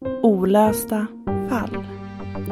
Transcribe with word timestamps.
Olösta 0.00 1.06
fall. 1.48 1.84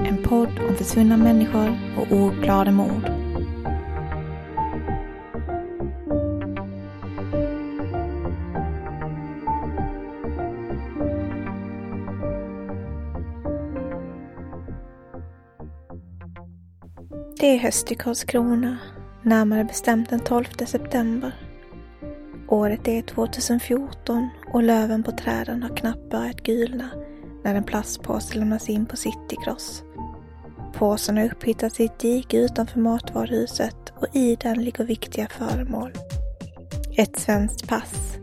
En 0.07 0.23
podd 0.23 0.59
om 0.69 0.75
försvunna 0.75 1.17
människor 1.17 1.79
och 1.99 2.13
oklara 2.13 2.71
mord. 2.71 3.11
Det 17.41 17.47
är 17.47 17.59
höst 17.59 17.93
i 17.93 17.95
Karlskrona, 17.95 18.79
närmare 19.23 19.65
bestämt 19.65 20.11
den 20.11 20.21
12 20.21 20.45
september. 20.67 21.33
Året 22.49 22.89
är 22.89 23.03
2014 23.03 24.29
och 24.53 24.63
löven 24.63 25.03
på 25.03 25.13
träden 25.13 25.63
har 25.63 25.77
knappt 25.77 26.11
börjat 26.11 26.43
gulna 26.43 26.91
när 27.45 27.55
en 27.55 27.65
plastpåse 27.65 28.39
lämnas 28.39 28.69
in 28.69 28.87
på 28.87 28.97
CityCross. 28.97 29.83
Påsen 30.73 31.17
har 31.17 31.25
upphittats 31.25 31.81
i 31.81 31.85
ett 31.85 31.99
dike 31.99 32.39
utanför 32.39 32.81
matvaruhuset 32.81 33.93
och 33.97 34.07
i 34.13 34.37
den 34.37 34.65
ligger 34.65 34.85
viktiga 34.85 35.29
föremål. 35.29 35.93
Ett 36.97 37.19
svenskt 37.19 37.69
pass 37.69 38.17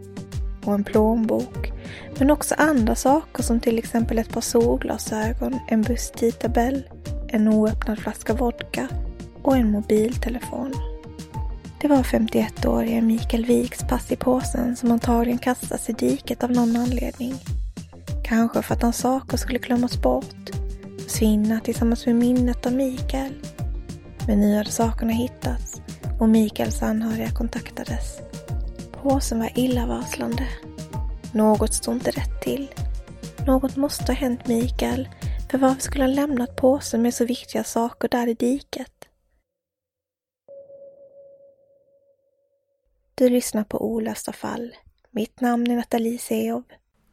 och 0.66 0.74
en 0.74 0.84
plånbok, 0.84 1.72
men 2.20 2.32
också 2.32 2.56
andra 2.58 2.96
saker 2.96 3.44
som 3.44 3.60
till 3.60 3.78
exempel 3.78 4.20
ett 4.20 4.34
par 4.34 4.42
solglasögon, 4.42 5.60
en 5.68 5.82
busstidtabell, 5.82 6.84
en 7.28 7.48
oöppnad 7.48 8.00
flaska 8.00 8.34
vodka 8.34 8.88
och 9.44 9.58
en 9.58 9.72
mobiltelefon. 9.72 10.74
Det 11.82 11.88
var 11.88 12.04
51-årige 12.04 13.02
Mikael 13.02 13.46
Viks 13.46 13.80
pass 13.90 14.12
i 14.12 14.16
påsen 14.16 14.76
som 14.76 14.92
antagligen 14.92 15.40
kastats 15.40 15.90
i 15.90 15.94
diket 15.94 16.44
av 16.44 16.52
någon 16.52 16.76
anledning. 16.76 17.34
Kanske 18.32 18.62
för 18.62 18.74
att 18.74 18.82
hans 18.82 18.98
saker 18.98 19.38
skulle 19.38 19.60
glömmas 19.60 20.02
bort, 20.02 20.50
försvinna 21.04 21.60
tillsammans 21.60 22.06
med 22.06 22.16
minnet 22.16 22.66
av 22.66 22.74
Mikael. 22.74 23.34
Men 24.28 24.42
nu 24.42 24.58
hade 24.58 24.72
sakerna 24.72 25.12
hittats 25.12 25.82
och 26.20 26.30
Mikaels 26.30 26.82
anhöriga 26.82 27.32
kontaktades. 27.32 28.20
Påsen 28.92 29.40
var 29.40 29.60
illavarslande. 29.60 30.48
Något 31.34 31.74
stod 31.74 31.94
inte 31.94 32.12
rätt 32.12 32.42
till. 32.42 32.74
Något 33.48 33.76
måste 33.76 34.06
ha 34.06 34.14
hänt 34.14 34.48
Mikael, 34.48 35.10
för 35.52 35.58
varför 35.58 35.82
skulle 35.82 36.04
han 36.04 36.14
lämnat 36.14 36.56
påsen 36.56 37.02
med 37.02 37.14
så 37.14 37.26
viktiga 37.26 37.64
saker 37.64 38.08
där 38.08 38.28
i 38.28 38.34
diket? 38.34 39.08
Du 43.16 43.30
lyssnar 43.30 43.64
på 43.64 43.86
Olösta 43.86 44.34
fall. 44.34 44.76
Mitt 45.10 45.42
namn 45.42 45.72
är 45.72 45.76
Nathalie 45.76 46.18
Seov. 46.18 46.64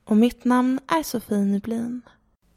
Och 0.09 0.17
mitt 0.17 0.45
namn 0.45 0.81
är 0.89 1.03
Sofie 1.03 1.39
Nyblin. 1.39 2.03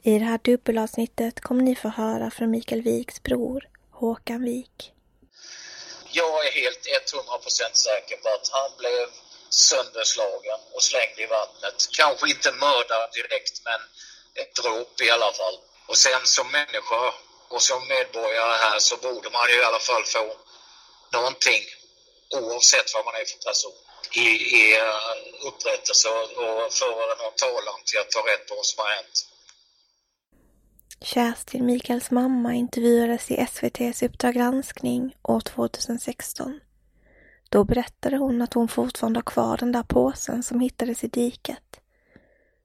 I 0.04 0.20
det 0.20 0.26
här 0.26 0.40
dubbelavsnittet 0.44 1.42
kommer 1.42 1.64
ni 1.64 1.76
få 1.76 1.88
höra 1.88 2.32
från 2.32 2.52
Mikael 2.52 2.82
Viks 2.82 3.24
bror, 3.24 3.70
Håkan 3.92 4.44
Wik. 4.44 4.92
Jag 6.12 6.48
är 6.48 6.52
helt 6.52 6.84
100% 7.14 7.74
säker 7.74 8.18
på 8.24 8.30
att 8.30 8.50
han 8.58 8.72
blev 8.78 9.08
sönderslagen 9.50 10.60
och 10.74 10.84
slängd 10.84 11.20
i 11.20 11.26
vattnet. 11.26 11.78
Kanske 11.98 12.30
inte 12.30 12.52
mördad 12.52 13.10
direkt, 13.14 13.56
men 13.68 13.82
ett 14.42 14.56
dråp 14.56 15.02
i 15.02 15.10
alla 15.10 15.32
fall. 15.40 15.58
Och 15.90 15.98
sen 15.98 16.22
som 16.24 16.52
människa 16.52 17.04
och 17.50 17.62
som 17.62 17.88
medborgare 17.88 18.56
här 18.66 18.80
så 18.80 18.98
borde 18.98 19.30
man 19.30 19.50
ju 19.50 19.56
i 19.62 19.64
alla 19.64 19.84
fall 19.90 20.06
få 20.06 20.26
någonting 21.18 21.64
oavsett 22.40 22.94
vad 22.94 23.06
man 23.06 23.16
är 23.16 23.26
för 23.26 23.40
person 23.50 23.91
i, 24.12 24.28
i 24.60 24.64
eh, 24.74 25.48
upprättelse 25.48 26.08
och 26.10 26.74
få 26.80 26.90
någon 27.22 27.36
talan 27.44 27.80
till 27.86 28.00
att 28.00 28.12
ta 28.12 28.20
rätt 28.20 28.48
på 28.48 28.56
vad 28.56 28.66
som 28.66 28.80
har 28.84 28.92
hänt. 28.96 29.18
Kerstin, 31.04 31.66
Mikaels 31.66 32.12
mamma, 32.12 32.54
intervjuades 32.54 33.32
i 33.32 33.36
SVTs 33.38 34.04
Uppdrag 34.04 34.34
granskning 34.34 35.16
år 35.24 35.40
2016. 35.40 36.60
Då 37.50 37.64
berättade 37.64 38.18
hon 38.18 38.42
att 38.42 38.54
hon 38.54 38.68
fortfarande 38.68 39.18
har 39.18 39.24
kvar 39.24 39.58
den 39.58 39.72
där 39.72 39.84
påsen 39.84 40.44
som 40.44 40.60
hittades 40.60 41.04
i 41.04 41.08
diket. 41.08 41.80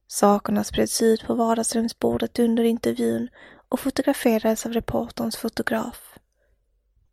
Sakerna 0.08 0.64
spreds 0.64 1.02
ut 1.02 1.26
på 1.26 1.34
vardagsrumsbordet 1.34 2.38
under 2.38 2.64
intervjun 2.64 3.28
och 3.68 3.80
fotograferades 3.80 4.66
av 4.66 4.72
reporterns 4.72 5.36
fotograf. 5.36 6.18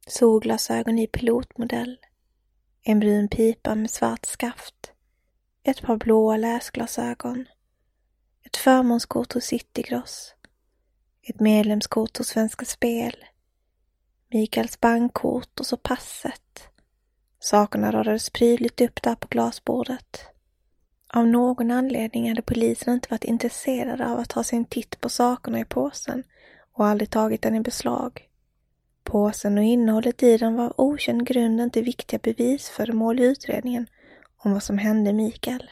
Solglasögon 0.07 0.99
i 0.99 1.07
pilotmodell. 1.07 1.97
En 2.85 2.99
brun 2.99 3.27
pipa 3.27 3.75
med 3.75 3.89
svart 3.89 4.25
skaft. 4.25 4.91
Ett 5.63 5.81
par 5.81 5.97
blåa 5.97 6.37
läsglasögon. 6.37 7.45
Ett 8.45 8.57
förmånskort 8.57 9.33
hos 9.33 9.43
Citygross. 9.43 10.35
Ett 11.21 11.39
medlemskort 11.39 12.17
hos 12.17 12.27
Svenska 12.27 12.65
Spel. 12.65 13.15
Mikaels 14.29 14.79
bankkort 14.79 15.59
och 15.59 15.65
så 15.65 15.77
passet. 15.77 16.67
Sakerna 17.39 17.91
radades 17.91 18.29
prydligt 18.29 18.81
upp 18.81 19.01
där 19.01 19.15
på 19.15 19.27
glasbordet. 19.27 20.25
Av 21.07 21.27
någon 21.27 21.71
anledning 21.71 22.29
hade 22.29 22.41
polisen 22.41 22.93
inte 22.93 23.07
varit 23.09 23.23
intresserade 23.23 24.07
av 24.07 24.19
att 24.19 24.29
ta 24.29 24.43
sig 24.43 24.57
en 24.57 24.65
titt 24.65 25.01
på 25.01 25.09
sakerna 25.09 25.59
i 25.59 25.65
påsen 25.65 26.23
och 26.73 26.85
aldrig 26.85 27.09
tagit 27.09 27.41
den 27.41 27.55
i 27.55 27.59
beslag. 27.59 28.29
Påsen 29.03 29.57
och 29.57 29.63
innehållet 29.63 30.23
i 30.23 30.37
den 30.37 30.55
var 30.55 30.65
av 30.65 30.73
okänd 30.77 31.27
grund 31.27 31.61
inte 31.61 31.81
viktiga 31.81 32.19
bevisföremål 32.23 33.19
i 33.19 33.23
utredningen 33.23 33.87
om 34.37 34.53
vad 34.53 34.63
som 34.63 34.77
hände 34.77 35.13
Mikael. 35.13 35.69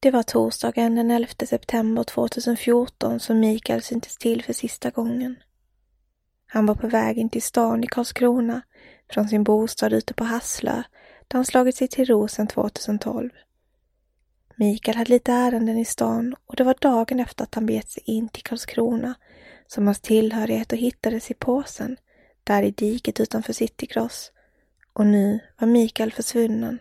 Det 0.00 0.10
var 0.10 0.22
torsdagen 0.22 0.94
den 0.94 1.10
11 1.10 1.28
september 1.46 2.04
2014 2.04 3.20
som 3.20 3.40
Mikael 3.40 3.82
syntes 3.82 4.16
till 4.16 4.44
för 4.44 4.52
sista 4.52 4.90
gången. 4.90 5.36
Han 6.46 6.66
var 6.66 6.74
på 6.74 6.88
väg 6.88 7.18
in 7.18 7.28
till 7.28 7.42
stan 7.42 7.84
i 7.84 7.86
Karlskrona 7.86 8.62
från 9.10 9.28
sin 9.28 9.44
bostad 9.44 9.92
ute 9.92 10.14
på 10.14 10.24
Hasslö 10.24 10.82
där 11.28 11.38
han 11.38 11.44
slagit 11.44 11.76
sig 11.76 11.88
till 11.88 12.06
ro 12.06 12.28
sedan 12.28 12.46
2012. 12.46 13.30
Mikael 14.56 14.96
hade 14.96 15.10
lite 15.10 15.32
ärenden 15.32 15.78
i 15.78 15.84
stan 15.84 16.34
och 16.46 16.56
det 16.56 16.64
var 16.64 16.76
dagen 16.80 17.20
efter 17.20 17.44
att 17.44 17.54
han 17.54 17.66
begett 17.66 17.90
sig 17.90 18.02
in 18.06 18.28
till 18.28 18.42
Karlskrona 18.42 19.14
som 19.66 19.86
hans 19.86 20.00
tillhörigheter 20.00 20.76
hittades 20.76 21.30
i 21.30 21.34
påsen 21.34 21.96
där 22.44 22.62
i 22.62 22.70
diket 22.70 23.20
utanför 23.20 23.52
Citycross. 23.52 24.30
och 24.92 25.06
nu 25.06 25.40
var 25.58 25.66
Mikael 25.68 26.12
försvunnen. 26.12 26.78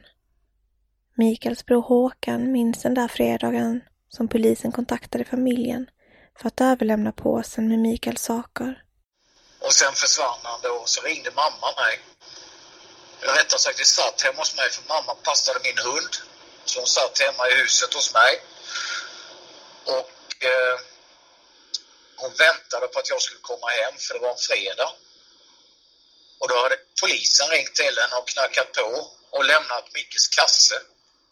Mikaels 1.16 1.66
bror 1.66 1.81
Håkan 1.81 2.52
minns 2.52 2.81
den 2.81 2.94
där 2.94 3.08
fredagen 3.08 3.81
som 4.10 4.28
polisen 4.28 4.72
kontaktade 4.72 5.25
familjen 5.25 5.90
för 6.40 6.48
att 6.48 6.62
överlämna 6.62 7.12
påsen 7.12 7.68
med 7.68 7.80
Mikaels 7.80 8.22
saker. 8.22 8.84
Och 9.60 9.74
sen 9.74 9.94
försvann 9.94 10.40
han 10.44 10.62
då 10.62 10.69
och 10.69 10.90
så 10.90 11.02
ringde 11.02 11.31
mamma 11.31 11.68
mig. 11.81 12.00
Rättare 13.19 13.60
sagt, 13.60 13.80
vi 13.80 13.86
satt 13.86 14.22
hemma 14.22 14.38
hos 14.38 14.56
mig 14.58 14.69
för 14.69 14.88
mamma 14.88 15.13
passade 15.16 15.60
min 15.63 15.78
hund. 15.78 16.13
Så 16.66 16.80
hon 16.80 16.88
satt 16.88 17.19
hemma 17.19 17.44
i 17.50 17.54
huset 17.62 17.94
hos 17.94 18.13
mig. 18.13 18.34
Och 19.86 20.46
eh, 20.52 20.78
hon 22.16 22.31
väntade 22.46 22.88
på 22.88 23.00
att 23.00 23.10
jag 23.10 23.22
skulle 23.22 23.42
komma 23.42 23.68
hem 23.68 23.96
för 23.98 24.13
det 24.13 24.19
var 24.19 24.31
en 24.31 24.46
fredag. 24.50 24.92
Och 26.42 26.48
då 26.50 26.56
hade 26.64 26.78
polisen 27.02 27.50
ringt 27.50 27.76
till 27.76 27.96
henne 28.02 28.16
och 28.16 28.28
knackat 28.28 28.72
på 28.78 28.88
och 29.36 29.46
lämnat 29.46 29.86
Mickes 29.94 30.28
kasse. 30.28 30.78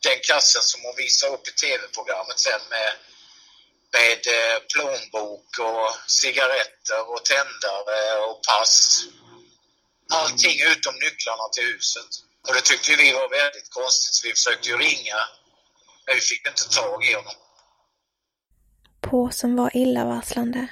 Den 0.08 0.20
kassen 0.30 0.62
som 0.62 0.80
hon 0.86 0.96
visade 0.96 1.34
upp 1.34 1.48
i 1.48 1.52
tv-programmet 1.52 2.40
sen 2.40 2.62
med, 2.70 2.92
med 3.98 4.22
eh, 4.38 4.58
plånbok 4.72 5.50
och 5.60 5.90
cigaretter 6.08 7.02
och 7.14 7.26
tändare 7.26 8.00
och 8.28 8.44
pass. 8.50 9.04
Allting 10.14 10.58
utom 10.72 10.96
nycklarna 10.96 11.46
till 11.54 11.68
huset. 11.74 12.12
Och 12.48 12.54
det 12.54 12.62
tyckte 12.62 12.96
vi 12.96 13.12
var 13.12 13.30
väldigt 13.30 13.70
konstigt 13.70 14.14
så 14.16 14.28
vi 14.28 14.34
försökte 14.34 14.70
ju 14.70 14.78
ringa 14.78 15.20
men 16.06 16.16
vi 16.16 16.22
fick 16.22 16.48
inte 16.48 16.70
tag 16.70 17.06
i 17.06 17.14
honom. 17.14 17.34
Påsen 19.02 19.56
var 19.56 19.78
illavarslande, 19.78 20.68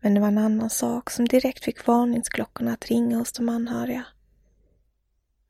men 0.00 0.14
det 0.14 0.20
var 0.20 0.28
en 0.28 0.38
annan 0.38 0.70
sak 0.70 1.10
som 1.10 1.28
direkt 1.28 1.64
fick 1.64 1.86
varningsklockorna 1.86 2.72
att 2.72 2.86
ringa 2.86 3.18
hos 3.18 3.32
de 3.32 3.48
anhöriga. 3.48 4.04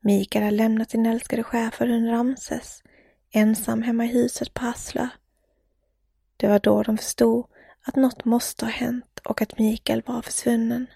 Mikael 0.03 0.43
hade 0.43 0.57
lämnat 0.57 0.91
sin 0.91 1.05
älskade 1.05 1.43
schäferhund 1.43 2.11
Ramses 2.11 2.83
ensam 3.31 3.81
hemma 3.81 4.05
i 4.05 4.07
huset 4.07 4.53
på 4.53 4.61
Hasslö. 4.61 5.07
Det 6.37 6.47
var 6.47 6.59
då 6.59 6.83
de 6.83 6.97
förstod 6.97 7.45
att 7.87 7.95
något 7.95 8.25
måste 8.25 8.65
ha 8.65 8.71
hänt 8.71 9.19
och 9.23 9.41
att 9.41 9.57
Mikael 9.59 10.01
var 10.05 10.21
försvunnen. 10.21 10.87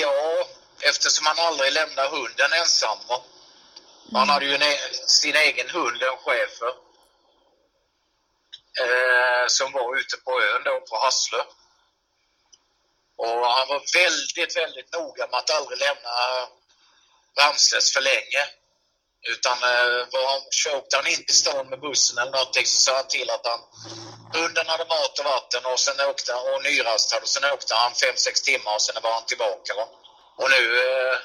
Ja, 0.00 0.46
eftersom 0.88 1.26
han 1.26 1.46
aldrig 1.46 1.72
lämnade 1.72 2.08
hunden 2.08 2.52
ensam. 2.60 2.98
Han 4.12 4.28
hade 4.28 4.46
ju 4.46 4.54
en, 4.54 4.62
e- 4.62 4.92
sin 5.06 5.36
egen 5.36 5.68
hund, 5.70 6.02
en 6.02 6.16
schäfer, 6.24 6.72
eh, 8.82 9.44
som 9.48 9.72
var 9.72 9.96
ute 10.00 10.16
på 10.24 10.30
ön 10.30 10.62
då, 10.64 10.80
på 10.90 10.96
Hasslö. 11.04 11.42
Och 13.22 13.46
han 13.56 13.68
var 13.68 13.82
väldigt, 14.02 14.56
väldigt 14.56 14.92
noga 14.92 15.26
med 15.26 15.38
att 15.38 15.50
aldrig 15.50 15.78
lämna 15.78 16.14
Ramses 17.40 17.92
för 17.92 18.00
länge. 18.00 18.42
Utan 19.32 19.56
eh, 19.72 19.98
var 20.12 20.24
han, 20.32 20.42
åkte 20.78 20.96
han 20.96 21.06
in 21.06 21.24
till 21.24 21.40
stan 21.42 21.68
med 21.68 21.80
bussen 21.80 22.18
eller 22.18 22.32
någonting 22.32 22.66
så 22.66 22.78
sa 22.80 22.96
han 22.96 23.08
till 23.08 23.30
att 23.30 23.46
han 23.46 23.60
hunden 24.32 24.66
hade 24.66 24.84
mat 24.84 25.18
och 25.18 25.24
vatten 25.24 25.64
och 25.64 25.80
sen 25.80 26.00
åkte 26.00 26.32
han 26.32 26.54
och 26.54 26.62
nyrastad 26.62 27.18
och 27.22 27.28
sen 27.28 27.52
åkte 27.52 27.74
han 27.74 27.94
fem 27.94 28.16
sex 28.16 28.42
timmar 28.42 28.74
och 28.74 28.82
sen 28.82 29.02
var 29.02 29.12
han 29.12 29.26
tillbaka. 29.26 29.74
Va? 29.74 29.88
Och 30.36 30.50
nu 30.50 30.62
eh, 30.86 31.18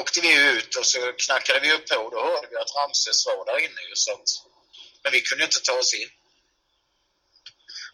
åkte 0.00 0.20
vi 0.20 0.32
ut 0.50 0.76
och 0.76 0.86
så 0.86 1.12
knackade 1.12 1.60
vi 1.60 1.72
upp 1.72 1.88
på 1.88 1.96
och 1.96 2.10
då 2.10 2.20
hörde 2.20 2.48
vi 2.50 2.56
att 2.56 2.74
Ramses 2.76 3.26
var 3.26 3.44
där 3.44 3.58
inne. 3.64 3.80
Så 3.94 4.12
att, 4.12 4.28
men 5.02 5.12
vi 5.12 5.20
kunde 5.20 5.44
inte 5.44 5.60
ta 5.60 5.72
oss 5.72 5.94
in. 5.94 6.10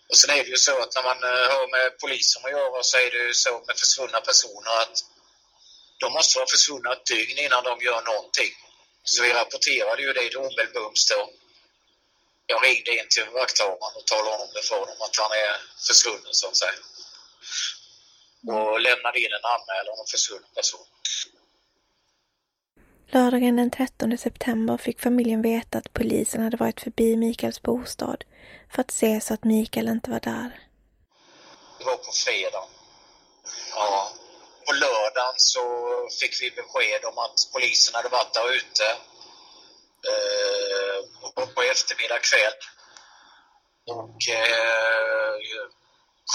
Och 0.09 0.19
sen 0.19 0.31
är 0.31 0.45
det 0.45 0.51
ju 0.57 0.57
så 0.57 0.75
att 0.83 0.95
när 0.95 1.03
man 1.03 1.21
eh, 1.25 1.49
hör 1.51 1.61
har 1.61 1.69
med 1.77 1.99
polisen 2.03 2.45
att 2.45 2.51
göra 2.51 2.83
så 2.83 2.97
är 2.97 3.11
det 3.11 3.21
ju 3.27 3.35
så 3.35 3.53
med 3.67 3.77
försvunna 3.83 4.21
personer 4.21 4.73
att 4.83 4.97
de 6.03 6.13
måste 6.13 6.39
vara 6.39 6.55
försvunna 6.57 6.93
ett 6.93 7.07
dygn 7.07 7.39
innan 7.39 7.65
de 7.65 7.75
gör 7.87 8.03
någonting. 8.13 8.53
Så 9.05 9.23
vi 9.23 9.33
rapporterade 9.33 10.03
ju 10.03 10.13
det 10.13 10.37
omedelbums 10.37 11.09
då. 11.13 11.31
Jag 12.47 12.65
ringde 12.65 12.91
in 12.99 13.09
till 13.11 13.29
vakthavaren 13.41 13.97
och 13.99 14.07
talade 14.07 14.43
om 14.45 14.51
det 14.55 14.63
för 14.63 14.79
honom 14.83 14.99
att 15.07 15.17
han 15.23 15.33
är 15.45 15.53
försvunnen 15.89 16.35
så 16.41 16.49
att 16.49 16.57
säga. 16.57 16.81
Och 18.55 18.81
lämnade 18.81 19.19
in 19.21 19.33
en 19.39 19.47
anmälan 19.55 19.95
om 20.01 20.07
försvunnen 20.15 20.51
person. 20.55 20.87
Lördagen 23.11 23.57
den 23.57 23.71
13 23.71 24.19
september 24.19 24.77
fick 24.77 25.01
familjen 25.01 25.43
veta 25.43 25.79
att 25.79 25.93
polisen 25.93 26.43
hade 26.43 26.57
varit 26.57 26.81
förbi 26.81 27.17
Mikaels 27.17 27.63
bostad 27.63 28.25
för 28.73 28.81
att 28.81 28.91
se 28.91 29.21
så 29.21 29.35
att 29.35 29.45
Mikael 29.45 29.89
inte 29.89 30.11
var 30.11 30.21
där. 30.21 30.61
Det 31.79 31.85
var 31.85 31.97
på 31.97 32.13
fredag. 32.13 32.65
Ja. 33.75 34.13
På 34.67 34.73
lördagen 34.73 35.35
så 35.37 35.63
fick 36.21 36.43
vi 36.43 36.51
besked 36.51 37.05
om 37.05 37.19
att 37.19 37.49
polisen 37.53 37.95
hade 37.95 38.09
varit 38.09 38.35
där 38.35 38.53
ute 38.53 38.87
eh, 40.13 40.99
på 41.55 41.63
eftermiddag 41.63 42.19
kväll 42.19 42.59
och 43.87 44.29
eh, 44.29 45.35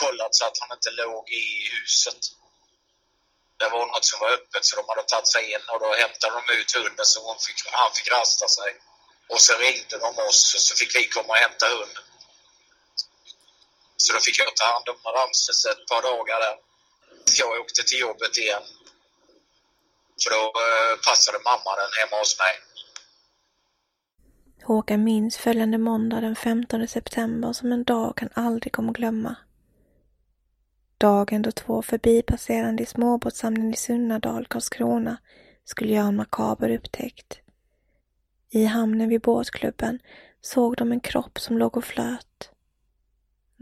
kollat 0.01 0.35
så 0.35 0.45
att 0.45 0.59
han 0.59 0.77
inte 0.77 0.91
låg 0.91 1.29
i 1.29 1.45
huset. 1.73 2.21
Det 3.59 3.69
var 3.69 3.85
något 3.87 4.05
som 4.05 4.19
var 4.19 4.31
öppet 4.31 4.65
så 4.65 4.75
de 4.75 4.85
hade 4.87 5.03
tagit 5.03 5.27
sig 5.27 5.51
in 5.53 5.63
och 5.71 5.79
då 5.79 5.89
hämtade 6.03 6.33
de 6.39 6.53
ut 6.57 6.75
hunden 6.75 7.05
så 7.05 7.17
hon 7.27 7.39
fick, 7.39 7.59
han 7.71 7.91
fick 7.97 8.11
rasta 8.11 8.47
sig. 8.47 8.71
Och 9.29 9.41
så 9.41 9.53
ringde 9.57 9.97
de 9.97 10.09
oss 10.27 10.53
och 10.55 10.61
så 10.61 10.75
fick 10.75 10.95
vi 10.95 11.07
komma 11.07 11.33
och 11.33 11.43
hämta 11.45 11.65
hunden. 11.69 12.03
Så 14.03 14.13
då 14.13 14.19
fick 14.19 14.39
jag 14.39 14.55
ta 14.55 14.65
hand 14.73 14.87
om 14.93 14.99
Ramses 15.15 15.65
ett 15.71 15.83
par 15.89 16.01
dagar 16.09 16.39
där. 16.45 16.55
Jag 17.39 17.49
åkte 17.61 17.81
till 17.83 17.99
jobbet 17.99 18.37
igen. 18.37 18.65
För 20.21 20.29
då 20.35 20.43
eh, 20.65 20.93
passade 21.07 21.37
mamma 21.49 21.71
den 21.81 21.91
hemma 21.99 22.15
hos 22.21 22.33
mig. 22.43 22.55
Håkan 24.63 25.03
minns 25.03 25.37
följande 25.37 25.77
måndag 25.77 26.21
den 26.21 26.35
15 26.35 26.87
september 26.87 27.53
som 27.53 27.71
en 27.71 27.83
dag 27.83 28.13
han 28.19 28.45
aldrig 28.45 28.73
kommer 28.73 28.93
glömma. 28.93 29.35
Dagen 30.97 31.41
då 31.41 31.51
två 31.51 31.81
förbipasserande 31.81 32.83
i 32.83 32.85
småbåtshamnen 32.85 33.73
i 33.73 33.77
Sunnadal, 33.77 34.47
Karlskrona, 34.47 35.17
skulle 35.65 35.93
göra 35.93 36.07
en 36.07 36.15
makaber 36.15 36.69
upptäckt. 36.69 37.39
I 38.49 38.65
hamnen 38.65 39.09
vid 39.09 39.21
båtklubben 39.21 39.99
såg 40.41 40.77
de 40.77 40.91
en 40.91 40.99
kropp 40.99 41.39
som 41.39 41.57
låg 41.57 41.77
och 41.77 41.83
flöt. 41.83 42.50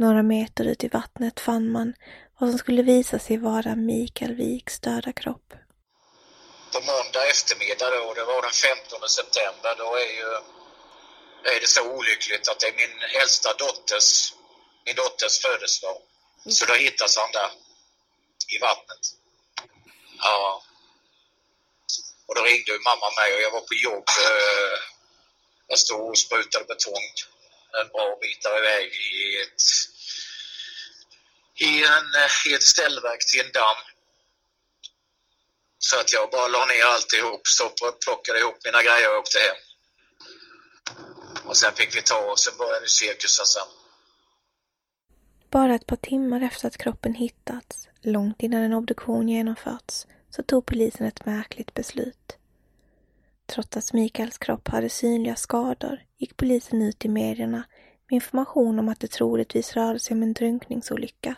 Några 0.04 0.24
meter 0.24 0.64
ut 0.66 0.84
i 0.84 0.88
vattnet 0.88 1.40
fann 1.40 1.72
man 1.72 1.94
vad 2.40 2.50
som 2.50 2.60
skulle 2.60 2.82
visa 2.82 3.20
sig 3.20 3.38
vara 3.38 3.76
Mikael 3.76 4.36
Viks 4.36 4.80
döda 4.80 5.12
kropp. 5.14 5.54
På 6.74 6.80
måndag 6.92 7.28
eftermiddag 7.30 7.90
då, 7.90 8.14
det 8.14 8.26
var 8.26 8.42
den 8.42 8.52
15 8.52 9.10
september, 9.10 9.76
då 9.78 9.96
är 9.96 10.12
ju 10.20 10.30
är 11.56 11.60
det 11.60 11.68
så 11.68 11.82
olyckligt 11.98 12.48
att 12.48 12.60
det 12.60 12.68
är 12.68 12.74
min 12.74 13.22
äldsta 13.22 13.54
dotters, 13.54 14.34
min 14.86 14.96
dotters 14.96 15.42
födelsedag. 15.42 15.98
Så 16.50 16.66
då 16.66 16.74
hittas 16.74 17.18
han 17.18 17.32
där 17.32 17.52
i 18.56 18.58
vattnet. 18.58 19.04
Ja. 20.20 20.64
Och 22.28 22.36
då 22.36 22.42
ringde 22.42 22.72
mamma 22.90 23.10
mig 23.20 23.36
och 23.36 23.42
jag 23.42 23.52
var 23.52 23.62
på 23.62 23.74
jobb. 23.74 24.08
Eh, 24.28 24.80
jag 25.68 25.80
stod 25.80 26.10
och 26.10 26.18
sprutade 26.18 26.66
betong 26.66 27.08
en 27.82 27.88
bra 27.88 28.18
bit 28.22 28.42
där 28.44 28.58
iväg 28.58 28.88
i 28.88 29.42
ett, 29.44 29.62
i, 31.68 31.84
en, 31.84 32.08
eh, 32.24 32.52
i 32.52 32.54
ett 32.54 32.64
ställverk 32.64 33.22
till 33.32 33.40
en 33.46 33.52
damm. 33.52 33.84
Så 35.80 36.00
att 36.00 36.14
jag 36.14 36.32
bara 36.32 36.48
la 36.48 36.66
ner 36.66 36.84
alltihop, 36.84 37.48
stoppade, 37.48 37.92
plockade 37.92 38.40
ihop 38.40 38.58
mina 38.66 38.84
grejer 38.84 39.14
och 39.14 39.20
åkte 39.20 39.40
hem. 39.40 39.60
Och 41.46 41.58
sen 41.58 41.74
fick 41.76 41.96
vi 41.96 42.02
ta 42.02 42.32
och 42.32 42.40
sen 42.40 42.58
började 42.58 42.88
cirkusen 42.88 43.46
sen. 43.46 43.68
Bara 45.50 45.76
ett 45.76 45.86
par 45.86 45.96
timmar 45.96 46.42
efter 46.42 46.68
att 46.68 46.78
kroppen 46.78 47.14
hittats, 47.14 47.88
långt 48.02 48.44
innan 48.44 48.62
en 48.64 48.74
obduktion 48.74 49.30
genomförts, 49.30 50.08
så 50.30 50.44
tog 50.44 50.66
polisen 50.66 51.08
ett 51.08 51.26
märkligt 51.26 51.74
beslut. 51.74 52.19
Trots 53.50 53.78
att 53.78 53.94
Mikaels 53.94 54.38
kropp 54.38 54.68
hade 54.68 54.90
synliga 54.90 55.36
skador 55.36 56.02
gick 56.18 56.38
polisen 56.38 56.82
ut 56.82 57.06
i 57.06 57.10
medierna 57.10 57.64
med 58.10 58.16
information 58.16 58.80
om 58.80 58.90
att 58.90 59.00
det 59.00 59.12
troligtvis 59.12 59.74
rörde 59.74 60.00
sig 60.00 60.16
om 60.16 60.24
en 60.24 60.34
drunkningsolycka 60.34 61.36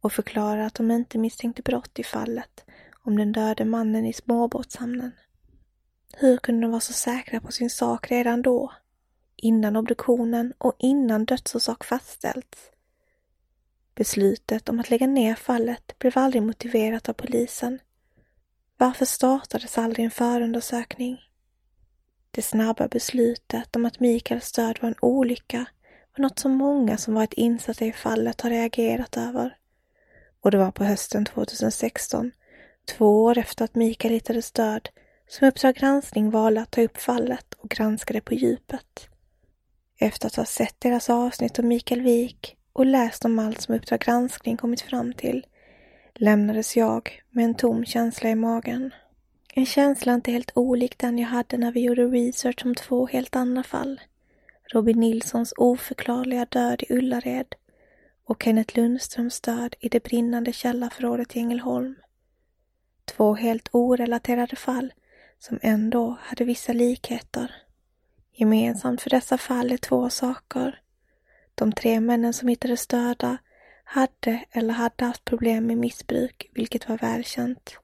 och 0.00 0.12
förklarade 0.12 0.66
att 0.66 0.74
de 0.74 0.90
inte 0.90 1.18
misstänkte 1.18 1.62
brott 1.62 1.98
i 1.98 2.04
fallet 2.04 2.64
om 3.04 3.16
den 3.16 3.32
döde 3.32 3.64
mannen 3.64 4.06
i 4.06 4.12
småbåtshamnen. 4.12 5.12
Hur 6.16 6.36
kunde 6.36 6.62
de 6.62 6.70
vara 6.70 6.80
så 6.80 6.92
säkra 6.92 7.40
på 7.40 7.52
sin 7.52 7.70
sak 7.70 8.10
redan 8.10 8.42
då? 8.42 8.72
Innan 9.36 9.76
obduktionen 9.76 10.52
och 10.58 10.76
innan 10.78 11.24
dödsorsak 11.24 11.84
fastställts? 11.84 12.70
Beslutet 13.94 14.68
om 14.68 14.80
att 14.80 14.90
lägga 14.90 15.06
ner 15.06 15.34
fallet 15.34 15.98
blev 15.98 16.12
aldrig 16.18 16.42
motiverat 16.42 17.08
av 17.08 17.12
polisen. 17.12 17.78
Varför 18.76 19.04
startades 19.04 19.78
aldrig 19.78 20.04
en 20.04 20.10
förundersökning? 20.10 21.18
Det 22.30 22.42
snabba 22.42 22.88
beslutet 22.88 23.76
om 23.76 23.86
att 23.86 24.00
Mikaels 24.00 24.52
död 24.52 24.78
var 24.82 24.88
en 24.88 24.94
olycka 25.00 25.66
var 26.16 26.22
något 26.22 26.38
som 26.38 26.52
många 26.52 26.96
som 26.96 27.14
varit 27.14 27.32
insatta 27.32 27.84
i 27.84 27.92
fallet 27.92 28.40
har 28.40 28.50
reagerat 28.50 29.16
över. 29.16 29.56
Och 30.40 30.50
det 30.50 30.58
var 30.58 30.70
på 30.70 30.84
hösten 30.84 31.24
2016, 31.24 32.32
två 32.96 33.22
år 33.24 33.38
efter 33.38 33.64
att 33.64 33.74
Mikael 33.74 34.14
hittades 34.14 34.52
död, 34.52 34.88
som 35.28 35.48
Uppdrag 35.48 35.74
granskning 35.74 36.30
valde 36.30 36.60
att 36.60 36.70
ta 36.70 36.82
upp 36.82 36.96
fallet 36.96 37.54
och 37.54 37.70
granska 37.70 38.12
det 38.12 38.20
på 38.20 38.34
djupet. 38.34 39.08
Efter 40.00 40.26
att 40.26 40.36
ha 40.36 40.44
sett 40.44 40.80
deras 40.80 41.10
avsnitt 41.10 41.58
om 41.58 41.68
Mikael 41.68 42.00
Wik 42.00 42.56
och 42.72 42.86
läst 42.86 43.24
om 43.24 43.38
allt 43.38 43.60
som 43.60 43.74
Uppdrag 43.74 44.00
granskning 44.00 44.56
kommit 44.56 44.80
fram 44.80 45.12
till 45.12 45.46
lämnades 46.14 46.76
jag 46.76 47.22
med 47.30 47.44
en 47.44 47.54
tom 47.54 47.84
känsla 47.84 48.30
i 48.30 48.34
magen. 48.34 48.90
En 49.54 49.66
känsla 49.66 50.14
inte 50.14 50.32
helt 50.32 50.52
olik 50.54 50.98
den 50.98 51.18
jag 51.18 51.28
hade 51.28 51.58
när 51.58 51.72
vi 51.72 51.80
gjorde 51.80 52.06
research 52.06 52.64
om 52.64 52.74
två 52.74 53.06
helt 53.06 53.36
andra 53.36 53.62
fall. 53.62 54.00
Robin 54.72 55.00
Nilssons 55.00 55.54
oförklarliga 55.56 56.44
död 56.44 56.82
i 56.88 56.94
Ullared 56.94 57.54
och 58.24 58.42
Kenneth 58.42 58.78
Lundströms 58.78 59.40
död 59.40 59.74
i 59.80 59.88
det 59.88 60.02
brinnande 60.02 60.52
källarförrådet 60.52 61.36
i 61.36 61.38
Ängelholm. 61.38 61.94
Två 63.04 63.34
helt 63.34 63.68
orelaterade 63.72 64.56
fall 64.56 64.92
som 65.38 65.58
ändå 65.62 66.16
hade 66.20 66.44
vissa 66.44 66.72
likheter. 66.72 67.54
Gemensamt 68.32 69.00
för 69.02 69.10
dessa 69.10 69.38
fall 69.38 69.72
är 69.72 69.76
två 69.76 70.10
saker. 70.10 70.80
De 71.54 71.72
tre 71.72 72.00
männen 72.00 72.32
som 72.32 72.48
hittades 72.48 72.86
döda 72.86 73.38
hade 73.84 74.44
eller 74.50 74.74
hade 74.74 75.04
haft 75.04 75.24
problem 75.24 75.66
med 75.66 75.78
missbruk, 75.78 76.50
vilket 76.54 76.88
var 76.88 76.98
välkänt. 76.98 77.76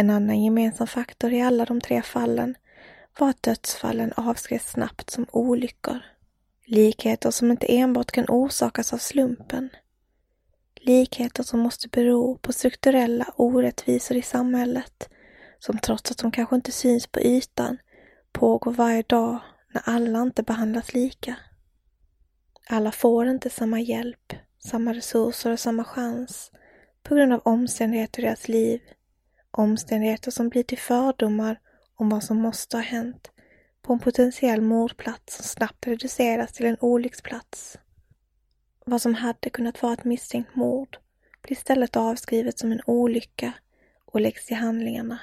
En 0.00 0.10
annan 0.10 0.42
gemensam 0.42 0.86
faktor 0.86 1.32
i 1.32 1.42
alla 1.42 1.64
de 1.64 1.80
tre 1.80 2.02
fallen 2.02 2.54
var 3.18 3.30
att 3.30 3.42
dödsfallen 3.42 4.12
avskrevs 4.16 4.70
snabbt 4.70 5.10
som 5.10 5.26
olyckor. 5.32 5.98
Likheter 6.66 7.30
som 7.30 7.50
inte 7.50 7.66
enbart 7.66 8.10
kan 8.10 8.24
orsakas 8.28 8.92
av 8.92 8.98
slumpen. 8.98 9.70
Likheter 10.80 11.42
som 11.42 11.60
måste 11.60 11.88
bero 11.88 12.38
på 12.38 12.52
strukturella 12.52 13.26
orättvisor 13.36 14.16
i 14.16 14.22
samhället 14.22 15.08
som 15.58 15.78
trots 15.78 16.10
att 16.10 16.18
de 16.18 16.30
kanske 16.30 16.56
inte 16.56 16.72
syns 16.72 17.06
på 17.06 17.20
ytan 17.20 17.78
pågår 18.32 18.72
varje 18.72 19.02
dag 19.02 19.38
när 19.74 19.82
alla 19.84 20.22
inte 20.22 20.42
behandlas 20.42 20.94
lika. 20.94 21.36
Alla 22.68 22.92
får 22.92 23.26
inte 23.26 23.50
samma 23.50 23.80
hjälp, 23.80 24.32
samma 24.58 24.94
resurser 24.94 25.52
och 25.52 25.60
samma 25.60 25.84
chans 25.84 26.50
på 27.02 27.14
grund 27.14 27.32
av 27.32 27.40
omständigheter 27.44 28.22
i 28.22 28.24
deras 28.24 28.48
liv. 28.48 28.80
Omständigheter 29.50 30.30
som 30.30 30.48
blir 30.48 30.62
till 30.62 30.78
fördomar 30.78 31.60
om 31.94 32.08
vad 32.08 32.24
som 32.24 32.36
måste 32.36 32.76
ha 32.76 32.82
hänt 32.82 33.30
på 33.82 33.92
en 33.92 33.98
potentiell 33.98 34.60
mordplats 34.60 35.36
som 35.36 35.44
snabbt 35.44 35.86
reduceras 35.86 36.52
till 36.52 36.66
en 36.66 36.76
olycksplats. 36.80 37.78
Vad 38.86 39.02
som 39.02 39.14
hade 39.14 39.50
kunnat 39.50 39.82
vara 39.82 39.92
ett 39.92 40.04
misstänkt 40.04 40.56
mord 40.56 40.98
blir 41.42 41.52
istället 41.52 41.96
avskrivet 41.96 42.58
som 42.58 42.72
en 42.72 42.80
olycka 42.86 43.52
och 44.04 44.20
läggs 44.20 44.46
till 44.46 44.56
handlingarna. 44.56 45.18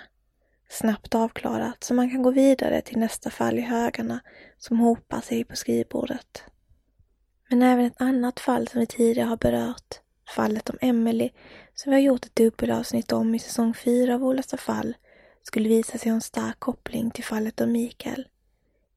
Snabbt 0.69 1.15
avklarat 1.15 1.83
så 1.83 1.93
man 1.93 2.09
kan 2.09 2.23
gå 2.23 2.31
vidare 2.31 2.81
till 2.81 2.97
nästa 2.97 3.29
fall 3.29 3.59
i 3.59 3.61
högarna 3.61 4.19
som 4.57 4.79
hopar 4.79 5.21
sig 5.21 5.43
på 5.43 5.55
skrivbordet. 5.55 6.43
Men 7.49 7.61
även 7.61 7.85
ett 7.85 8.01
annat 8.01 8.39
fall 8.39 8.67
som 8.67 8.79
vi 8.79 8.87
tidigare 8.87 9.27
har 9.27 9.37
berört, 9.37 9.99
fallet 10.29 10.69
om 10.69 10.77
Emily, 10.81 11.29
som 11.73 11.89
vi 11.89 11.95
har 11.95 12.01
gjort 12.01 12.25
ett 12.25 12.35
dubbelavsnitt 12.35 13.11
om 13.11 13.35
i 13.35 13.39
säsong 13.39 13.73
4 13.73 14.15
av 14.15 14.23
Olösta 14.23 14.57
fall, 14.57 14.95
skulle 15.43 15.69
visa 15.69 15.97
sig 15.97 16.11
ha 16.11 16.15
en 16.15 16.21
stark 16.21 16.59
koppling 16.59 17.11
till 17.11 17.23
fallet 17.23 17.61
om 17.61 17.71
Mikael 17.71 18.27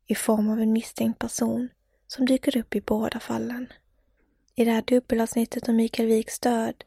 i 0.06 0.14
form 0.14 0.50
av 0.50 0.60
en 0.60 0.72
misstänkt 0.72 1.18
person 1.18 1.68
som 2.06 2.26
dyker 2.26 2.56
upp 2.56 2.74
i 2.74 2.80
båda 2.80 3.20
fallen. 3.20 3.66
I 4.54 4.64
det 4.64 4.70
här 4.70 4.82
dubbelavsnittet 4.82 5.68
om 5.68 5.76
Mikael 5.76 6.08
Wiks 6.08 6.38
död 6.38 6.84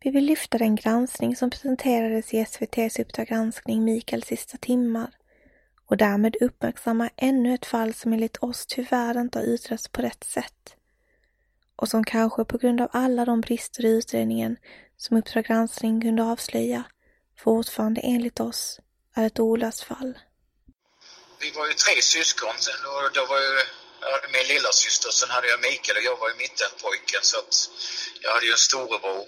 vill 0.00 0.12
vi 0.12 0.20
lyfta 0.20 0.58
den 0.58 0.74
granskning 0.74 1.36
som 1.36 1.50
presenterades 1.50 2.34
i 2.34 2.38
SVTs 2.38 2.98
Uppdrag 2.98 3.26
granskning 3.26 3.84
Mikaels 3.84 4.26
sista 4.26 4.58
timmar 4.58 5.10
och 5.86 5.96
därmed 5.96 6.36
uppmärksamma 6.40 7.10
ännu 7.16 7.54
ett 7.54 7.66
fall 7.66 7.94
som 7.94 8.12
enligt 8.12 8.36
oss 8.36 8.66
tyvärr 8.66 9.20
inte 9.20 9.38
har 9.38 9.46
utretts 9.46 9.88
på 9.88 10.02
rätt 10.02 10.24
sätt 10.24 10.76
och 11.82 11.88
som 11.88 12.04
kanske 12.04 12.44
på 12.44 12.58
grund 12.58 12.80
av 12.80 12.88
alla 12.92 13.24
de 13.24 13.40
brister 13.40 13.84
i 13.84 13.88
utredningen 13.88 14.56
som 14.96 15.16
Uppdrag 15.16 15.44
granskning 15.44 16.00
kunde 16.00 16.22
avslöja 16.22 16.84
fortfarande 17.44 18.00
enligt 18.00 18.40
oss 18.40 18.78
är 19.16 19.26
ett 19.26 19.40
olöst 19.40 19.82
fall. 19.82 20.18
Vi 21.40 21.50
var 21.50 21.66
ju 21.66 21.72
tre 21.72 22.02
syskon 22.02 22.54
och 22.86 23.12
då 23.14 23.26
var 23.26 23.40
ju 23.40 23.52
jag 24.00 24.10
hade 24.12 24.28
min 24.32 24.46
lilla 24.46 24.72
syster, 24.72 25.10
sen 25.10 25.30
hade 25.30 25.48
jag 25.48 25.60
Mikael 25.60 25.96
och 25.96 26.02
jag 26.02 26.16
var 26.16 26.28
ju 26.28 26.34
mittenpojken 26.34 27.22
så 27.22 27.38
att 27.38 27.54
jag 28.20 28.30
hade 28.34 28.46
ju 28.46 28.52
en 28.52 28.58
storebror. 28.68 29.26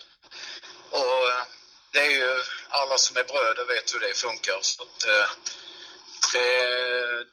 Och 0.91 1.23
eh, 1.31 1.43
det 1.93 1.99
är 1.99 2.11
ju, 2.11 2.43
alla 2.69 2.99
som 2.99 3.17
är 3.17 3.25
bröder 3.25 3.65
vet 3.65 3.95
hur 3.95 4.01
det 4.01 4.15
funkar. 4.15 4.59
Så 4.61 4.83
att, 4.83 5.05
eh, 5.05 5.29
det, 6.33 6.49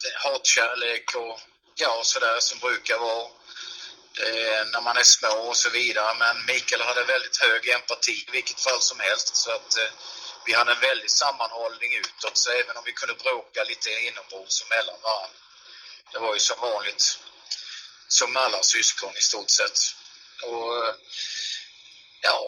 det 0.02 0.14
hatkärlek 0.24 1.16
och 1.16 1.40
ja, 1.76 2.02
sådär 2.04 2.40
som 2.40 2.60
brukar 2.60 2.98
vara 3.00 3.28
Eh, 4.26 4.66
när 4.74 4.82
man 4.82 4.98
är 4.98 5.04
små 5.04 5.36
och 5.50 5.58
så 5.58 5.70
vidare. 5.70 6.16
Men 6.20 6.46
Mikael 6.46 6.82
hade 6.82 7.04
väldigt 7.04 7.38
hög 7.38 7.70
empati 7.70 8.26
i 8.28 8.32
vilket 8.32 8.60
fall 8.60 8.82
som 8.82 9.00
helst. 9.00 9.36
Så 9.36 9.52
att 9.52 9.78
eh, 9.78 9.92
vi 10.46 10.54
hade 10.54 10.72
en 10.72 10.80
väldig 10.80 11.12
sammanhållning 11.12 11.96
utåt. 11.96 12.38
Så 12.38 12.52
även 12.52 12.78
om 12.78 12.84
vi 12.86 12.92
kunde 12.92 13.16
bråka 13.16 13.64
lite 13.64 13.90
inombords 13.90 14.62
och 14.62 14.70
mellan 14.70 15.02
varandra. 15.02 15.38
Det 16.12 16.20
var 16.20 16.34
ju 16.34 16.40
som 16.40 16.60
vanligt 16.62 17.20
som 18.08 18.38
alla 18.38 18.64
syskon 18.64 19.18
i 19.18 19.22
stort 19.22 19.50
sett. 19.50 19.80
Och 20.44 20.86
eh, 20.86 20.96
ja, 22.22 22.48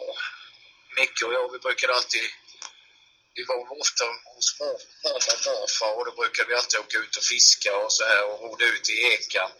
Micke 0.96 1.22
och 1.22 1.34
jag, 1.34 1.52
vi 1.52 1.58
brukade 1.58 1.94
alltid 1.94 2.30
vi 3.34 3.44
var 3.44 3.80
ofta 3.80 4.04
hos 4.34 4.60
mormor 4.60 5.14
och 5.16 5.46
morfar 5.46 5.98
och 5.98 6.04
då 6.04 6.12
brukade 6.12 6.48
vi 6.48 6.54
alltid 6.54 6.80
åka 6.80 6.98
ut 6.98 7.16
och 7.16 7.22
fiska 7.22 7.76
och 7.76 7.92
så 7.92 8.04
här 8.04 8.24
och 8.24 8.40
rodde 8.40 8.64
ut 8.64 8.90
i 8.90 8.96
ekan. 9.12 9.50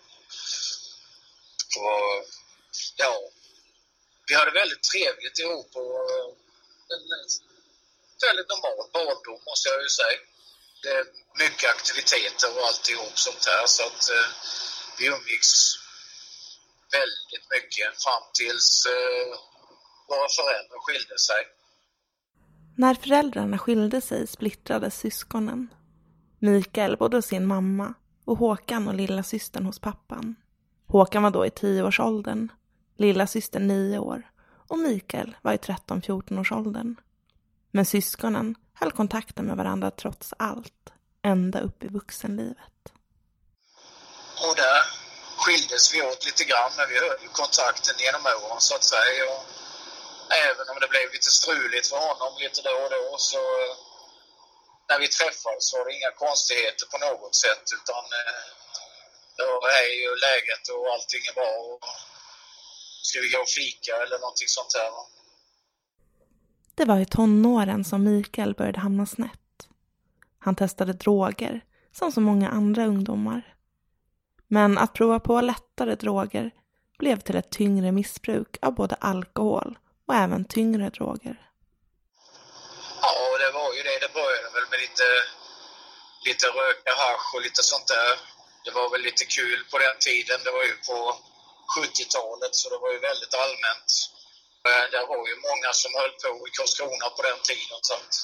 Och 1.76 2.24
ja, 2.96 3.12
vi 4.28 4.34
hade 4.34 4.50
väldigt 4.50 4.84
trevligt 4.92 5.38
ihop 5.38 5.70
och 5.82 5.96
eh, 6.10 6.28
en 6.94 7.02
väldigt 8.26 8.48
normal 8.52 8.90
barndom 8.92 9.40
måste 9.48 9.68
jag 9.68 9.82
ju 9.82 9.92
säga. 10.02 10.20
Det 10.82 10.92
är 10.98 11.04
mycket 11.44 11.70
aktiviteter 11.76 12.48
och 12.56 12.64
alltihop 12.68 13.16
sånt 13.26 13.44
här 13.50 13.66
så 13.66 13.82
att 13.82 14.02
eh, 14.16 14.28
vi 14.98 15.04
umgicks 15.06 15.52
väldigt 16.98 17.46
mycket 17.54 18.02
fram 18.04 18.24
tills 18.40 18.86
eh, 18.86 19.26
våra 20.10 20.28
föräldrar 20.38 20.78
skilde 20.86 21.18
sig. 21.18 21.42
När 22.76 22.94
föräldrarna 22.94 23.58
skilde 23.58 24.00
sig 24.00 24.26
splittrades 24.26 24.98
syskonen. 24.98 25.74
Mikael 26.38 26.96
bodde 26.96 27.16
hos 27.16 27.26
sin 27.26 27.46
mamma 27.46 27.94
och 28.24 28.38
Håkan 28.38 28.88
och 28.88 28.94
lilla 28.94 29.22
systern 29.22 29.66
hos 29.66 29.80
pappan. 29.80 30.36
Håkan 30.94 31.22
var 31.22 31.30
då 31.30 31.46
i 31.46 31.50
tioårsåldern, 31.50 32.52
lilla 32.96 33.26
syster 33.26 33.60
nio 33.60 33.98
år 33.98 34.22
och 34.68 34.78
Mikael 34.78 35.36
var 35.42 35.52
i 35.52 35.56
13-14 35.56 36.40
årsåldern. 36.40 36.96
Men 37.70 37.86
syskonen 37.86 38.54
höll 38.74 38.92
kontakten 38.92 39.44
med 39.46 39.56
varandra 39.56 39.90
trots 39.90 40.34
allt, 40.38 40.84
ända 41.22 41.60
upp 41.60 41.84
i 41.84 41.88
vuxenlivet. 41.88 42.82
Och 44.44 44.54
där 44.56 44.80
skildes 45.42 45.94
vi 45.94 46.02
åt 46.02 46.24
lite 46.28 46.44
grann, 46.44 46.72
men 46.76 46.88
vi 46.88 46.96
höll 46.98 47.28
kontakten 47.42 47.94
genom 47.98 48.22
åren 48.26 48.60
så 48.68 48.74
att 48.74 48.84
säga. 48.84 49.22
Och 49.34 49.42
även 50.46 50.66
om 50.72 50.76
det 50.80 50.88
blev 50.94 51.06
lite 51.12 51.30
struligt 51.40 51.86
för 51.90 52.00
honom 52.08 52.32
lite 52.42 52.60
då 52.68 52.74
och 52.84 52.90
då 52.96 53.04
så 53.18 53.42
eh, 53.62 53.74
när 54.88 54.98
vi 54.98 55.08
träffades 55.08 55.72
var 55.72 55.84
det 55.84 55.96
inga 55.98 56.12
konstigheter 56.24 56.86
på 56.92 56.98
något 57.06 57.34
sätt 57.44 57.64
utan 57.78 58.04
eh, 58.20 58.63
då 59.36 59.50
är 59.80 59.88
ju 60.02 60.10
läget 60.26 60.68
och 60.74 60.84
allting 60.94 61.22
är 61.30 61.34
bra. 61.34 61.52
Och 61.70 61.80
ska 63.02 63.20
vi 63.20 63.28
gå 63.28 63.40
och 63.40 63.48
fika 63.48 63.92
eller 64.02 64.18
någonting 64.18 64.48
sånt 64.48 64.74
här. 64.74 64.90
Det 66.74 66.84
var 66.84 66.98
i 66.98 67.06
tonåren 67.06 67.84
som 67.84 68.04
Mikael 68.04 68.54
började 68.54 68.80
hamna 68.80 69.06
snett. 69.06 69.68
Han 70.38 70.56
testade 70.56 70.92
droger, 70.92 71.64
som 71.92 72.12
så 72.12 72.20
många 72.20 72.48
andra 72.50 72.86
ungdomar. 72.86 73.54
Men 74.48 74.78
att 74.78 74.92
prova 74.92 75.20
på 75.20 75.40
lättare 75.40 75.94
droger 75.94 76.50
blev 76.98 77.20
till 77.20 77.36
ett 77.36 77.50
tyngre 77.50 77.92
missbruk 77.92 78.56
av 78.62 78.74
både 78.74 78.94
alkohol 78.94 79.78
och 80.06 80.14
även 80.14 80.44
tyngre 80.44 80.90
droger. 80.90 81.50
Ja, 83.02 83.38
det 83.38 83.50
var 83.58 83.74
ju 83.74 83.82
det. 83.82 83.98
Det 84.00 84.12
började 84.14 84.50
väl 84.54 84.70
med 84.70 84.80
lite, 84.80 85.06
lite 86.26 86.46
röka 86.46 86.92
hasch 87.02 87.34
och 87.34 87.42
lite 87.42 87.62
sånt 87.62 87.86
där. 87.86 88.33
Det 88.64 88.70
var 88.70 88.90
väl 88.90 89.00
lite 89.00 89.24
kul 89.24 89.64
på 89.70 89.78
den 89.78 89.98
tiden. 89.98 90.44
Det 90.44 90.50
var 90.50 90.64
ju 90.64 90.76
på 90.76 90.98
70-talet 91.76 92.54
så 92.56 92.70
det 92.70 92.78
var 92.78 92.92
ju 92.92 92.98
väldigt 92.98 93.34
allmänt. 93.34 93.90
Eh, 94.68 94.84
det 94.90 95.06
var 95.06 95.28
ju 95.28 95.36
många 95.36 95.72
som 95.72 95.94
höll 95.94 96.10
på 96.10 96.48
i 96.48 96.50
Karlskrona 96.50 97.10
på 97.10 97.22
den 97.22 97.40
tiden. 97.50 97.78
Så 97.82 97.94
att, 97.94 98.14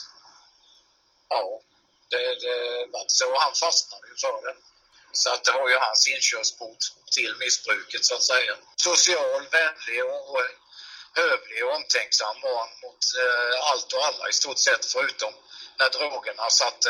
ja, 1.29 1.61
det, 2.11 2.41
det 2.45 2.87
var 2.93 3.05
så. 3.09 3.39
Han 3.39 3.55
fastnade 3.55 4.09
ju 4.09 4.17
för 4.17 4.43
det. 4.47 4.57
Så 5.13 5.31
att 5.31 5.45
det 5.45 5.53
var 5.53 5.69
ju 5.69 5.77
hans 5.77 6.09
inkörsport 6.09 6.83
till 7.13 7.37
missbruket 7.37 8.05
så 8.05 8.15
att 8.15 8.23
säga. 8.23 8.57
Social, 8.77 9.43
vänlig 9.51 10.05
och 10.05 10.41
hövlig 11.15 11.65
och 11.65 11.75
omtänksam 11.75 12.37
var 12.43 12.59
han 12.59 12.69
mot 12.83 13.03
eh, 13.23 13.71
allt 13.71 13.93
och 13.93 14.05
alla 14.05 14.29
i 14.29 14.33
stort 14.33 14.59
sett 14.59 14.85
förutom 14.85 15.33
när 15.79 15.91
drogerna 15.91 16.51
satte 16.51 16.89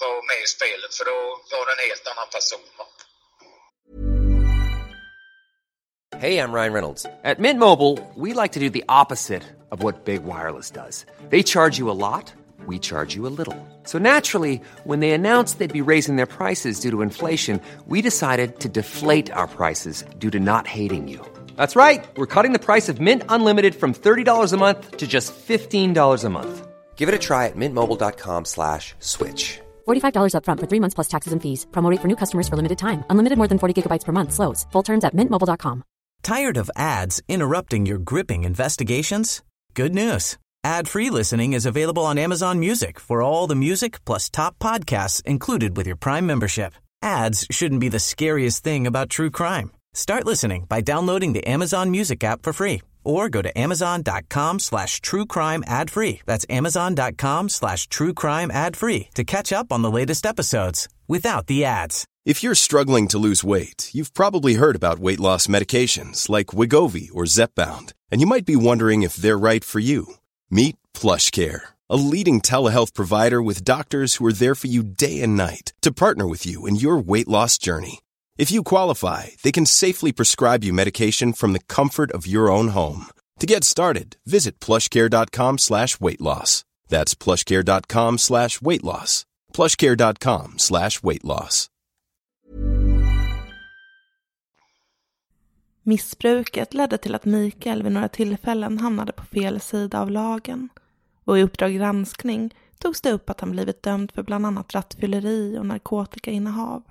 var 0.00 0.26
med 0.30 0.40
i 0.44 0.48
spelet 0.56 0.92
för 0.98 1.04
då 1.10 1.18
var 1.56 1.66
det 1.66 1.72
en 1.76 1.84
helt 1.88 2.06
annan 2.12 2.28
person. 2.36 2.62
Hey, 6.18 6.38
I'm 6.38 6.52
Ryan 6.52 6.72
Reynolds. 6.72 7.04
At 7.24 7.38
Mint 7.38 7.58
Mobile, 7.58 7.98
we 8.14 8.32
like 8.32 8.52
to 8.52 8.60
do 8.60 8.70
the 8.70 8.84
opposite 8.88 9.42
of 9.70 9.82
what 9.82 10.04
Big 10.06 10.24
Wireless 10.24 10.70
does. 10.70 11.04
They 11.28 11.42
charge 11.42 11.78
you 11.78 11.90
a 11.90 11.98
lot, 12.08 12.32
we 12.66 12.78
charge 12.78 13.14
you 13.14 13.26
a 13.26 13.34
little. 13.40 13.56
So 13.82 13.98
naturally, 13.98 14.62
when 14.84 15.00
they 15.00 15.10
announced 15.10 15.58
they'd 15.58 15.70
be 15.84 15.90
raising 15.92 16.16
their 16.16 16.32
prices 16.38 16.80
due 16.80 16.90
to 16.90 17.02
inflation, 17.02 17.60
we 17.86 18.00
decided 18.00 18.60
to 18.60 18.68
deflate 18.70 19.30
our 19.30 19.46
prices 19.46 20.04
due 20.18 20.30
to 20.30 20.40
not 20.40 20.66
hating 20.66 21.06
you. 21.06 21.20
That's 21.56 21.76
right. 21.76 22.02
We're 22.16 22.32
cutting 22.34 22.52
the 22.52 22.66
price 22.70 22.88
of 22.88 22.98
Mint 22.98 23.22
Unlimited 23.28 23.74
from 23.74 23.92
$30 23.92 24.52
a 24.52 24.56
month 24.56 24.96
to 24.96 25.06
just 25.06 25.34
$15 25.34 26.24
a 26.24 26.30
month. 26.30 26.66
Give 26.96 27.10
it 27.10 27.14
a 27.14 27.18
try 27.18 27.46
at 27.46 27.56
mintmobile.com 27.56 28.44
slash 28.46 28.94
switch. 29.00 29.60
$45 29.86 30.32
upfront 30.34 30.60
for 30.60 30.66
three 30.66 30.80
months 30.80 30.94
plus 30.94 31.08
taxes 31.08 31.32
and 31.34 31.42
fees. 31.42 31.66
Promo 31.72 31.90
rate 31.90 32.00
for 32.00 32.08
new 32.08 32.16
customers 32.16 32.48
for 32.48 32.56
limited 32.56 32.78
time. 32.78 33.04
Unlimited 33.10 33.36
more 33.36 33.48
than 33.48 33.58
40 33.58 33.74
gigabytes 33.82 34.04
per 34.04 34.12
month. 34.12 34.32
Slows. 34.32 34.66
Full 34.72 34.82
terms 34.82 35.04
at 35.04 35.14
mintmobile.com. 35.14 35.82
Tired 36.22 36.56
of 36.56 36.70
ads 36.76 37.22
interrupting 37.28 37.86
your 37.86 37.98
gripping 37.98 38.44
investigations? 38.44 39.42
Good 39.74 39.94
news. 39.94 40.38
Ad-free 40.64 41.10
listening 41.10 41.52
is 41.52 41.66
available 41.66 42.04
on 42.04 42.18
Amazon 42.18 42.58
Music 42.58 42.98
for 42.98 43.22
all 43.22 43.46
the 43.46 43.54
music 43.54 44.04
plus 44.04 44.28
top 44.28 44.58
podcasts 44.58 45.22
included 45.24 45.76
with 45.76 45.86
your 45.86 45.94
Prime 45.96 46.26
membership. 46.26 46.72
Ads 47.02 47.46
shouldn't 47.52 47.80
be 47.80 47.88
the 47.88 48.00
scariest 48.00 48.64
thing 48.64 48.86
about 48.86 49.10
true 49.10 49.30
crime. 49.30 49.70
Start 49.94 50.26
listening 50.26 50.64
by 50.68 50.80
downloading 50.80 51.34
the 51.34 51.46
Amazon 51.46 51.92
Music 51.92 52.24
app 52.24 52.42
for 52.42 52.52
free 52.52 52.82
or 53.06 53.28
go 53.28 53.40
to 53.40 53.58
amazon.com 53.58 54.58
slash 54.58 55.00
true 55.00 55.26
crime 55.26 55.62
ad 55.66 55.90
free. 55.90 56.20
That's 56.26 56.46
amazon.com 56.50 57.48
slash 57.48 57.86
true 57.88 58.12
crime 58.12 58.50
ad 58.50 58.76
free 58.76 59.08
to 59.14 59.24
catch 59.24 59.52
up 59.52 59.72
on 59.72 59.82
the 59.82 59.90
latest 59.90 60.26
episodes 60.26 60.88
without 61.06 61.46
the 61.46 61.64
ads. 61.64 62.06
If 62.26 62.42
you're 62.42 62.56
struggling 62.56 63.06
to 63.08 63.18
lose 63.18 63.44
weight, 63.44 63.90
you've 63.92 64.12
probably 64.12 64.54
heard 64.54 64.74
about 64.74 64.98
weight 64.98 65.20
loss 65.20 65.46
medications 65.46 66.28
like 66.28 66.48
Wigovi 66.48 67.08
or 67.14 67.22
Zepbound, 67.22 67.92
and 68.10 68.20
you 68.20 68.26
might 68.26 68.44
be 68.44 68.56
wondering 68.56 69.04
if 69.04 69.14
they're 69.14 69.38
right 69.38 69.62
for 69.62 69.78
you. 69.78 70.14
Meet 70.50 70.74
Plush 70.92 71.30
Care, 71.30 71.68
a 71.88 71.94
leading 71.94 72.40
telehealth 72.40 72.94
provider 72.94 73.40
with 73.40 73.62
doctors 73.62 74.16
who 74.16 74.26
are 74.26 74.32
there 74.32 74.56
for 74.56 74.66
you 74.66 74.82
day 74.82 75.22
and 75.22 75.36
night 75.36 75.72
to 75.82 75.92
partner 75.92 76.26
with 76.26 76.44
you 76.44 76.66
in 76.66 76.74
your 76.74 76.98
weight 76.98 77.28
loss 77.28 77.58
journey. 77.58 78.00
If 78.38 78.52
you 78.52 78.62
qualify, 78.62 79.22
they 79.42 79.52
can 79.52 79.66
safely 79.66 80.12
prescribe 80.12 80.62
you 80.62 80.72
medication 80.74 81.32
from 81.32 81.52
the 81.54 81.74
comfort 81.76 82.10
of 82.12 82.26
your 82.26 82.50
own 82.50 82.68
home. 82.68 83.06
To 83.40 83.46
get 83.46 83.64
started, 83.64 84.16
visit 84.26 84.60
plushcare.com 84.60 85.58
slash 85.58 86.00
weight 86.00 86.20
loss. 86.20 86.64
That's 86.88 87.14
plushcare.com 87.14 88.18
slash 88.18 88.60
weight 88.60 88.84
loss. 88.84 89.24
plushcare.com 89.54 90.54
slash 90.58 91.02
weight 91.02 91.24
loss. 91.24 91.68
Missbruket 95.82 96.74
ledde 96.74 96.98
till 96.98 97.14
att 97.14 97.24
Mikael 97.24 97.82
vid 97.82 97.92
några 97.92 98.08
tillfällen 98.08 98.78
hamnade 98.78 99.12
på 99.12 99.24
fel 99.24 99.60
sida 99.60 100.00
av 100.00 100.10
lagen 100.10 100.68
och 101.24 101.38
i 101.38 101.42
Uppdrag 101.42 101.74
granskning 101.74 102.54
togs 102.78 103.00
det 103.00 103.12
upp 103.12 103.30
att 103.30 103.40
han 103.40 103.50
blivit 103.50 103.82
dömd 103.82 104.12
för 104.12 104.22
bland 104.22 104.46
annat 104.46 104.74
rattfylleri 104.74 105.58
och 105.58 105.66
narkotikainnehav 105.66 106.82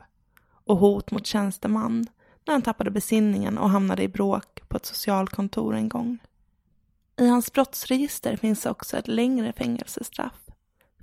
och 0.66 0.78
hot 0.78 1.12
mot 1.12 1.26
tjänsteman 1.26 2.08
när 2.46 2.54
han 2.54 2.62
tappade 2.62 2.92
besinningen 2.92 3.58
och 3.58 3.70
hamnade 3.70 4.04
i 4.04 4.08
bråk 4.08 4.62
på 4.68 4.78
ett 4.78 4.86
socialkontor 4.86 5.76
en 5.76 5.90
gång. 5.90 6.20
I 7.18 7.28
hans 7.28 7.54
brottsregister 7.54 8.36
finns 8.36 8.66
också 8.66 8.98
ett 8.98 9.08
längre 9.08 9.54
fängelsestraff 9.54 10.46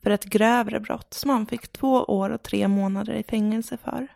för 0.03 0.11
ett 0.11 0.25
grövre 0.25 0.81
brott 0.81 1.15
som 1.15 1.31
han 1.31 1.47
fick 1.47 1.69
två 1.73 2.05
år 2.05 2.31
och 2.31 2.43
tre 2.43 2.69
månader 2.69 3.15
i 3.15 3.23
fängelse 3.23 3.77
för. 3.77 4.09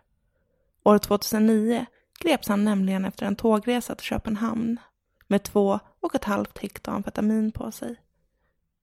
År 0.83 0.97
2009 0.97 1.85
greps 2.19 2.47
han 2.47 2.63
nämligen 2.63 3.05
efter 3.05 3.25
en 3.25 3.35
tågresa 3.35 3.95
till 3.95 4.05
Köpenhamn 4.05 4.79
med 5.27 5.43
två 5.43 5.79
och 5.99 6.15
ett 6.15 6.23
halvt 6.23 6.57
hekto 6.57 6.91
amfetamin 6.91 7.51
på 7.51 7.71
sig. 7.71 7.95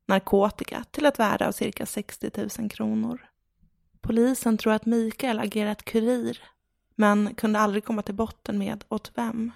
Narkotika 0.07 0.85
till 0.90 1.07
ett 1.07 1.18
värde 1.18 1.48
av 1.48 1.53
cirka 1.53 1.87
60 1.87 2.31
000 2.59 2.70
kronor. 2.70 3.27
Polisen 4.00 4.59
tror 4.59 4.72
att 4.72 4.87
Mikael 4.87 5.38
agerat 5.38 5.83
kurir 5.85 6.42
men 6.94 7.35
kunde 7.35 7.59
aldrig 7.59 7.85
komma 7.85 8.02
till 8.02 8.14
botten 8.14 8.59
med 8.59 8.85
åt 8.88 9.12
vem. 9.14 9.52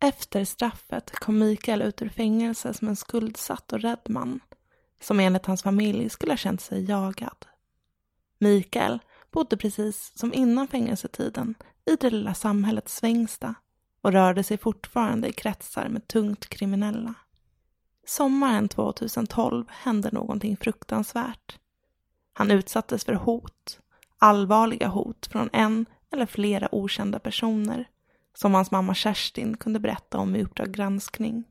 Efter 0.00 0.44
straffet 0.44 1.10
kom 1.10 1.38
Mikael 1.38 1.82
ut 1.82 2.02
ur 2.02 2.08
fängelse 2.08 2.74
som 2.74 2.88
en 2.88 2.96
skuldsatt 2.96 3.72
och 3.72 3.80
rädd 3.80 4.00
man 4.08 4.40
som 5.00 5.20
enligt 5.20 5.46
hans 5.46 5.62
familj 5.62 6.08
skulle 6.08 6.32
ha 6.32 6.36
känt 6.36 6.60
sig 6.60 6.84
jagad. 6.84 7.46
Mikael 8.38 8.98
bodde 9.30 9.56
precis 9.56 10.12
som 10.14 10.34
innan 10.34 10.68
fängelsetiden 10.68 11.54
i 11.84 11.96
det 11.96 12.10
lilla 12.10 12.34
samhället 12.34 12.88
Svängsta 12.88 13.54
och 14.00 14.12
rörde 14.12 14.44
sig 14.44 14.58
fortfarande 14.58 15.28
i 15.28 15.32
kretsar 15.32 15.88
med 15.88 16.08
tungt 16.08 16.48
kriminella. 16.48 17.14
Sommaren 18.06 18.68
2012 18.68 19.64
hände 19.68 20.10
någonting 20.12 20.56
fruktansvärt. 20.56 21.58
Han 22.32 22.50
utsattes 22.50 23.04
för 23.04 23.14
hot, 23.14 23.80
allvarliga 24.18 24.88
hot 24.88 25.26
från 25.26 25.50
en 25.52 25.86
eller 26.12 26.26
flera 26.26 26.74
okända 26.74 27.18
personer 27.18 27.88
som 28.34 28.54
hans 28.54 28.70
mamma 28.70 28.94
Kerstin 28.94 29.56
kunde 29.56 29.80
berätta 29.80 30.18
om 30.18 30.36
i 30.36 30.42
Uppdrag 30.42 30.72
granskning. 30.72 31.44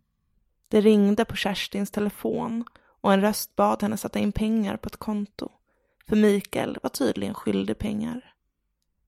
Det 0.68 0.82
ringde 0.82 1.26
på 1.26 1.36
Kerstins 1.36 1.92
telefon 1.92 2.66
och 3.02 3.14
en 3.14 3.22
röst 3.22 3.56
bad 3.56 3.82
henne 3.82 3.98
sätta 3.98 4.20
in 4.20 4.32
pengar 4.32 4.78
på 4.78 4.88
ett 4.88 4.98
konto. 4.98 5.50
För 6.08 6.16
Mikael 6.16 6.78
var 6.84 6.90
tydligen 6.90 7.34
skyldig 7.34 7.78
pengar. 7.78 8.34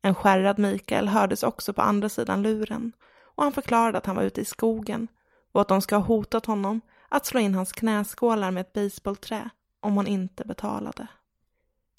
En 0.02 0.16
skärrad 0.16 0.60
Mikael 0.60 1.08
hördes 1.08 1.44
också 1.44 1.74
på 1.74 1.82
andra 1.82 2.10
sidan 2.10 2.42
luren 2.42 2.92
och 3.36 3.44
han 3.44 3.54
förklarade 3.54 3.98
att 3.98 4.06
han 4.06 4.16
var 4.16 4.24
ute 4.24 4.42
i 4.42 4.46
skogen 4.46 5.08
och 5.52 5.62
att 5.62 5.68
de 5.68 5.82
ska 5.82 5.96
ha 5.96 6.04
hotat 6.04 6.46
honom 6.46 6.82
att 7.10 7.26
slå 7.26 7.40
in 7.40 7.56
hans 7.56 7.72
knäskålar 7.72 8.52
med 8.52 8.62
ett 8.62 8.74
baseballträ 8.74 9.50
om 9.80 9.98
han 9.98 10.08
inte 10.08 10.46
betalade. 10.46 11.08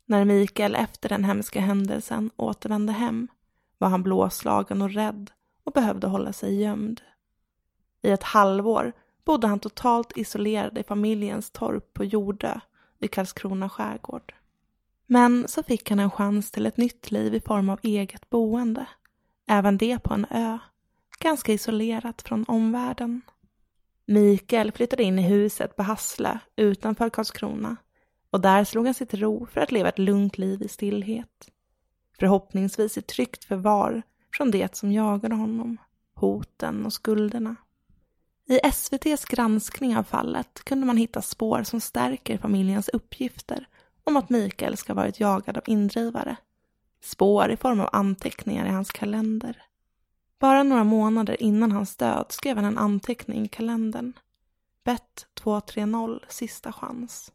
När 0.07 0.25
Mikael 0.25 0.75
efter 0.75 1.09
den 1.09 1.25
hemska 1.25 1.61
händelsen 1.61 2.31
återvände 2.37 2.93
hem 2.93 3.29
var 3.79 3.89
han 3.89 4.03
blåslagen 4.03 4.83
och 4.83 4.91
rädd 4.91 5.31
och 5.65 5.73
behövde 5.73 6.07
hålla 6.07 6.33
sig 6.33 6.61
gömd. 6.61 7.01
I 8.03 8.11
ett 8.11 8.23
halvår 8.23 8.93
bodde 9.25 9.47
han 9.47 9.59
totalt 9.59 10.13
isolerad 10.17 10.79
i 10.79 10.83
familjens 10.83 11.51
torp 11.51 11.95
på 11.95 12.05
Jordö 12.05 12.61
i 13.01 13.09
Karlskrona 13.09 13.69
skärgård. 13.69 14.35
Men 15.07 15.49
så 15.49 15.63
fick 15.63 15.91
han 15.91 16.01
en 16.01 16.11
chans 16.11 16.51
till 16.51 16.67
ett 16.67 16.77
nytt 16.77 17.11
liv 17.11 17.35
i 17.35 17.41
form 17.41 17.69
av 17.69 17.81
eget 17.83 18.31
boende. 18.31 18.87
Även 19.47 19.79
det 19.79 19.99
på 19.99 20.15
en 20.15 20.27
ö, 20.31 20.59
ganska 21.19 21.53
isolerat 21.53 22.23
från 22.23 22.45
omvärlden. 22.49 23.23
Mikael 24.07 24.73
flyttade 24.73 25.03
in 25.03 25.19
i 25.19 25.23
huset 25.23 25.77
på 25.77 25.83
Hassle 25.83 26.39
utanför 26.57 27.11
Karlskrona 27.11 27.77
och 28.31 28.41
där 28.41 28.65
slog 28.65 28.85
han 28.85 28.95
sig 28.95 29.07
till 29.07 29.21
ro 29.21 29.47
för 29.47 29.61
att 29.61 29.73
leva 29.73 29.89
ett 29.89 29.99
lugnt 29.99 30.39
liv 30.39 30.63
i 30.63 30.69
stillhet. 30.69 31.51
Förhoppningsvis 32.19 32.99
i 32.99 33.03
tryggt 33.03 33.45
förvar 33.45 34.03
från 34.37 34.51
det 34.51 34.77
som 34.77 34.93
jagade 34.93 35.35
honom, 35.35 35.77
hoten 36.15 36.87
och 36.87 36.93
skulderna. 36.93 37.57
I 38.49 38.59
SVTs 38.63 39.25
granskning 39.25 39.97
av 39.97 40.03
fallet 40.03 40.65
kunde 40.65 40.87
man 40.87 40.97
hitta 40.97 41.23
spår 41.23 41.63
som 41.63 41.81
stärker 41.81 42.39
familjens 42.39 42.89
uppgifter 42.89 43.69
om 44.05 44.17
att 44.17 44.31
Mikael 44.31 44.77
ska 44.77 44.93
ha 44.93 45.03
varit 45.03 45.21
jagad 45.21 45.57
av 45.57 45.63
indrivare. 45.67 46.37
Spår 47.03 47.51
i 47.51 47.57
form 47.57 47.81
av 47.81 47.89
anteckningar 47.93 48.67
i 48.67 48.71
hans 48.71 48.91
kalender. 48.91 49.63
Bara 50.39 50.63
några 50.63 50.85
månader 50.85 51.43
innan 51.43 51.73
hans 51.73 51.97
död 51.97 52.27
skrev 52.29 52.57
han 52.57 52.65
en 52.65 52.79
anteckning 52.79 53.45
i 53.45 53.49
kalendern. 53.49 54.13
Bet 54.85 55.27
230, 55.35 56.21
sista 56.29 56.73
chans. 56.73 57.33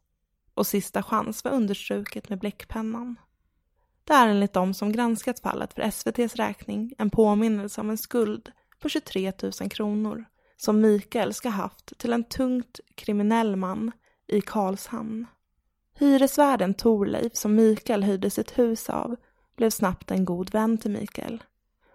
Och 0.53 0.67
sista 0.67 1.03
chans 1.03 1.43
var 1.43 1.51
understruket 1.51 2.29
med 2.29 2.39
bläckpennan. 2.39 3.15
Det 4.09 4.15
är 4.15 4.27
enligt 4.27 4.53
de 4.53 4.73
som 4.73 4.91
granskat 4.91 5.39
fallet 5.39 5.73
för 5.73 5.81
SVTs 5.81 6.35
räkning 6.35 6.93
en 6.97 7.09
påminnelse 7.09 7.81
om 7.81 7.89
en 7.89 7.97
skuld 7.97 8.51
på 8.79 8.89
23 8.89 9.33
000 9.41 9.69
kronor 9.69 10.25
som 10.57 10.81
Mikael 10.81 11.33
ska 11.33 11.49
haft 11.49 11.97
till 11.97 12.13
en 12.13 12.23
tungt 12.23 12.79
kriminell 12.95 13.55
man 13.55 13.91
i 14.27 14.41
Karlshamn. 14.41 15.25
Hyresvärden 15.99 16.73
Torleif 16.73 17.35
som 17.35 17.55
Mikael 17.55 18.03
hyrde 18.03 18.29
sitt 18.29 18.57
hus 18.57 18.89
av 18.89 19.15
blev 19.57 19.69
snabbt 19.69 20.11
en 20.11 20.25
god 20.25 20.51
vän 20.51 20.77
till 20.77 20.91
Mikael. 20.91 21.43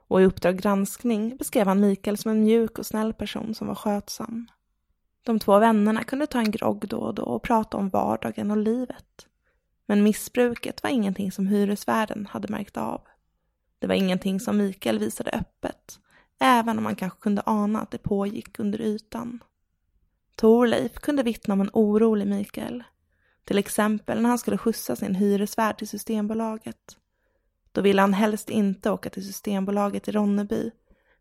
Och 0.09 0.23
i 0.23 0.25
Uppdrag 0.25 0.59
granskning 0.59 1.37
beskrev 1.37 1.67
han 1.67 1.81
Mikael 1.81 2.19
som 2.19 2.31
en 2.31 2.45
mjuk 2.45 2.79
och 2.79 2.87
snäll 2.87 3.13
person 3.13 3.55
som 3.55 3.67
var 3.67 3.75
skötsam. 3.75 4.47
De 5.25 5.39
två 5.39 5.59
vännerna 5.59 6.05
kunde 6.05 6.27
ta 6.27 6.39
en 6.39 6.51
grogg 6.51 6.89
då 6.89 6.99
och 6.99 7.15
då 7.15 7.23
och 7.23 7.43
prata 7.43 7.77
om 7.77 7.89
vardagen 7.89 8.51
och 8.51 8.57
livet. 8.57 9.27
Men 9.87 10.03
missbruket 10.03 10.83
var 10.83 10.91
ingenting 10.91 11.33
som 11.33 11.47
hyresvärden 11.47 12.27
hade 12.27 12.49
märkt 12.49 12.77
av. 12.77 13.01
Det 13.79 13.87
var 13.87 13.95
ingenting 13.95 14.41
som 14.41 14.57
Mikael 14.57 14.99
visade 14.99 15.31
öppet, 15.31 15.99
även 16.39 16.79
om 16.79 16.85
man 16.85 16.97
kanske 16.97 17.19
kunde 17.21 17.43
ana 17.47 17.81
att 17.81 17.91
det 17.91 17.99
pågick 17.99 18.59
under 18.59 18.81
ytan. 18.81 19.45
Torleif 20.37 20.95
kunde 20.95 21.23
vittna 21.23 21.55
om 21.55 21.61
en 21.61 21.71
orolig 21.73 22.27
Mikael. 22.27 22.85
Till 23.45 23.59
exempel 23.59 24.23
när 24.23 24.29
han 24.29 24.39
skulle 24.39 24.59
skjutsa 24.59 24.97
sin 24.97 25.15
hyresvärd 25.15 25.79
till 25.79 25.89
Systembolaget. 25.89 26.97
Då 27.73 27.81
ville 27.81 28.01
han 28.01 28.15
helst 28.15 28.51
inte 28.51 28.91
åka 28.91 29.11
till 29.11 29.27
Systembolaget 29.27 30.09
i 30.09 30.13
Ronneby, 30.13 30.71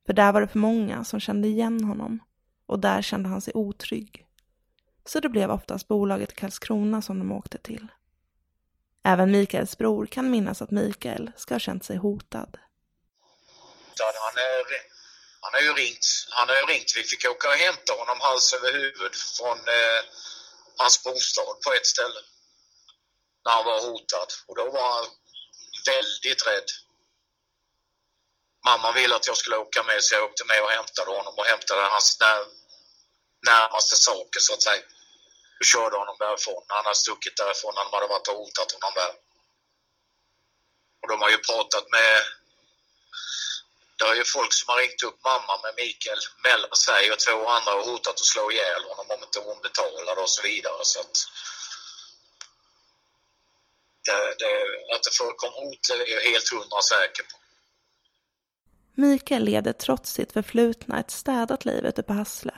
för 0.05 0.13
där 0.13 0.33
var 0.33 0.41
det 0.41 0.47
för 0.47 0.59
många 0.59 1.03
som 1.03 1.19
kände 1.19 1.47
igen 1.47 1.83
honom 1.83 2.19
och 2.65 2.79
där 2.79 3.01
kände 3.01 3.29
han 3.29 3.41
sig 3.41 3.53
otrygg. 3.55 4.25
Så 5.05 5.19
det 5.19 5.29
blev 5.29 5.51
oftast 5.51 5.87
bolaget 5.87 6.35
Karlskrona 6.35 7.01
som 7.01 7.19
de 7.19 7.31
åkte 7.31 7.57
till. 7.57 7.87
Även 9.05 9.31
Mikaels 9.31 9.77
bror 9.77 10.05
kan 10.05 10.31
minnas 10.31 10.61
att 10.61 10.71
Mikael 10.71 11.31
ska 11.37 11.53
ha 11.53 11.59
känt 11.59 11.85
sig 11.85 11.97
hotad. 11.97 12.57
Han, 13.99 14.37
är, 14.37 14.65
han 15.41 15.53
har 15.53 15.61
ju 15.61 15.73
ringt, 15.73 16.05
han 16.29 16.49
har 16.49 16.55
ju 16.55 16.65
ringt. 16.65 16.93
Vi 16.95 17.03
fick 17.03 17.25
åka 17.25 17.47
och 17.47 17.53
hämta 17.53 17.93
honom 17.93 18.17
hals 18.21 18.53
över 18.53 18.71
huvud 18.73 19.15
från 19.15 19.57
eh, 19.59 20.01
hans 20.77 21.03
bostad 21.03 21.61
på 21.65 21.73
ett 21.73 21.85
ställe. 21.85 22.21
När 23.45 23.51
han 23.51 23.65
var 23.65 23.81
hotad. 23.81 24.29
Och 24.47 24.55
då 24.55 24.71
var 24.71 24.93
han 24.93 25.05
väldigt 25.85 26.47
rädd. 26.47 26.69
Mamma 28.65 28.91
ville 28.91 29.15
att 29.15 29.27
jag 29.27 29.37
skulle 29.37 29.57
åka 29.57 29.83
med 29.83 30.03
så 30.03 30.15
jag 30.15 30.23
åkte 30.23 30.45
med 30.45 30.63
och 30.63 30.69
hämtade 30.69 31.11
honom 31.11 31.33
och 31.37 31.45
hämtade 31.45 31.81
hans 31.81 32.19
när, 32.19 32.39
närmaste 33.51 33.95
saker 33.95 34.39
så 34.39 34.53
att 34.53 34.63
säga. 34.63 34.83
Och 35.59 35.65
körde 35.65 35.95
honom 35.97 36.15
därifrån. 36.19 36.63
Han 36.67 36.85
hade 36.85 36.95
stuckit 36.95 37.37
därifrån 37.37 37.73
när 37.75 37.83
de 37.83 37.93
hade 37.93 38.07
varit 38.07 38.27
och 38.27 38.39
hotat 38.41 38.71
honom 38.75 38.93
där. 39.01 39.13
Och 41.01 41.07
de 41.11 41.21
har 41.21 41.29
ju 41.29 41.37
pratat 41.37 41.85
med 41.97 42.13
det 43.97 44.05
är 44.05 44.15
ju 44.15 44.23
folk 44.37 44.53
som 44.53 44.69
har 44.69 44.77
ringt 44.77 45.03
upp 45.03 45.19
mamma 45.23 45.53
med 45.63 45.73
Mikael 45.81 46.21
mellan 46.43 46.75
sig 46.87 47.11
och 47.11 47.19
två 47.19 47.47
andra 47.47 47.73
och 47.75 47.85
hotat 47.85 48.13
att 48.21 48.31
slå 48.33 48.51
ihjäl 48.51 48.83
honom 48.89 49.07
om 49.15 49.23
inte 49.23 49.39
hon 49.39 49.61
betalade 49.61 50.21
och 50.21 50.29
så 50.29 50.41
vidare. 50.41 50.81
Så 50.83 50.99
att 50.99 51.15
det, 54.05 54.19
det, 54.41 54.53
att 54.95 55.03
det 55.03 55.13
förekom 55.19 55.53
hot 55.53 55.89
är 55.89 56.11
jag 56.15 56.21
helt 56.21 56.49
hundra 56.49 56.81
säker 56.81 57.23
på. 57.23 57.37
Mikael 58.95 59.43
leder 59.43 59.73
trots 59.73 60.11
sitt 60.11 60.31
förflutna 60.33 60.99
ett 60.99 61.11
städat 61.11 61.65
liv 61.65 61.85
ute 61.85 62.03
på 62.03 62.13
Hassle. 62.13 62.53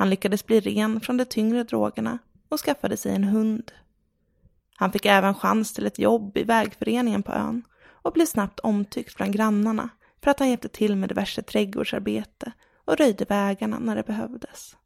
Han 0.00 0.10
lyckades 0.10 0.46
bli 0.46 0.60
ren 0.60 1.00
från 1.00 1.16
de 1.16 1.24
tyngre 1.24 1.64
drogerna 1.64 2.18
och 2.48 2.60
skaffade 2.60 2.96
sig 2.96 3.14
en 3.14 3.24
hund. 3.24 3.72
Han 4.76 4.92
fick 4.92 5.06
även 5.06 5.34
chans 5.34 5.72
till 5.72 5.86
ett 5.86 5.98
jobb 5.98 6.36
i 6.36 6.44
vägföreningen 6.44 7.22
på 7.22 7.32
ön 7.32 7.62
och 8.02 8.12
blev 8.12 8.26
snabbt 8.26 8.60
omtyckt 8.60 9.16
bland 9.16 9.32
grannarna 9.32 9.88
för 10.22 10.30
att 10.30 10.38
han 10.38 10.48
hjälpte 10.48 10.68
till 10.68 10.96
med 10.96 11.08
diverse 11.08 11.42
trädgårdsarbete 11.42 12.52
och 12.84 12.96
röjde 12.96 13.24
vägarna 13.24 13.78
när 13.78 13.96
det 13.96 14.02
behövdes. 14.02 14.76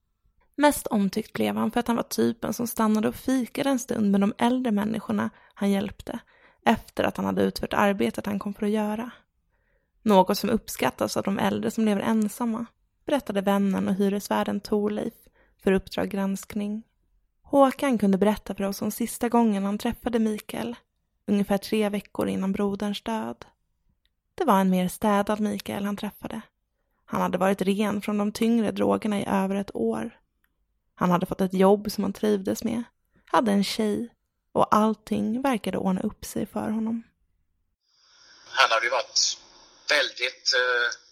Mest 0.57 0.87
omtyckt 0.87 1.33
blev 1.33 1.57
han 1.57 1.70
för 1.70 1.81
att 1.81 1.88
han 1.88 1.96
var 1.96 2.03
typen 2.03 2.53
som 2.53 2.66
stannade 2.66 3.09
och 3.09 3.14
fikade 3.14 3.70
en 3.70 3.79
stund 3.79 4.11
med 4.11 4.20
de 4.20 4.33
äldre 4.38 4.72
människorna 4.72 5.31
han 5.55 5.70
hjälpte 5.70 6.18
efter 6.64 7.05
att 7.05 7.16
han 7.16 7.27
hade 7.27 7.42
utfört 7.42 7.74
arbetet 7.74 8.27
han 8.27 8.38
kom 8.38 8.55
för 8.55 8.66
att 8.66 8.72
göra. 8.72 9.11
Något 10.03 10.38
som 10.38 10.50
uppskattas 10.50 11.16
av 11.16 11.22
de 11.22 11.38
äldre 11.38 11.70
som 11.70 11.85
lever 11.85 12.03
ensamma, 12.03 12.66
berättade 13.07 13.40
vännen 13.40 13.88
och 13.88 13.95
hyresvärden 13.95 14.61
Torleif 14.61 15.14
för 15.62 15.73
Uppdrag 15.73 16.09
granskning. 16.09 16.83
Håkan 17.43 17.99
kunde 17.99 18.19
berätta 18.19 18.55
för 18.55 18.64
oss 18.64 18.83
om 18.83 18.90
sista 18.90 19.29
gången 19.29 19.64
han 19.64 19.79
träffade 19.79 20.19
Mikael, 20.19 20.77
ungefär 21.27 21.59
tre 21.59 21.88
veckor 21.88 22.29
innan 22.29 22.53
broderns 22.53 23.03
död. 23.03 23.45
Det 24.35 24.45
var 24.45 24.61
en 24.61 24.71
mer 24.71 24.88
städad 24.88 25.40
Mikael 25.40 25.85
han 25.85 25.97
träffade. 25.97 26.40
Han 27.05 27.21
hade 27.21 27.38
varit 27.38 27.62
ren 27.62 28.03
från 28.03 28.19
de 28.19 28.33
tyngre 28.33 28.71
drogerna 28.71 29.21
i 29.21 29.27
över 29.27 29.55
ett 29.55 29.77
år. 29.77 30.21
Han 30.95 31.11
hade 31.11 31.27
fått 31.27 31.40
ett 31.40 31.55
jobb 31.55 31.93
som 31.93 32.05
han 32.05 32.12
trivdes 32.12 32.64
med, 32.64 32.83
hade 33.25 33.53
en 33.53 33.64
tjej 33.64 34.09
och 34.53 34.75
allting 34.75 35.43
verkade 35.43 35.79
ordna 35.79 36.01
upp 36.01 36.25
sig 36.25 36.47
för 36.47 36.71
honom. 36.71 37.03
Han 38.51 38.71
hade 38.71 38.87
ju 38.87 38.90
varit 38.90 39.38
väldigt, 39.88 40.53
eh, 40.55 41.04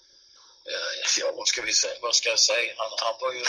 Eh, 0.71 1.11
ja 1.19 1.33
vad 1.37 1.49
ska 1.49 1.63
vi 1.63 1.73
säga, 1.73 1.95
vad 2.03 2.15
ska 2.17 2.29
jag 2.29 2.39
säga, 2.39 2.75
han, 2.77 2.91
han 2.99 3.15
var 3.21 3.33
ju 3.33 3.45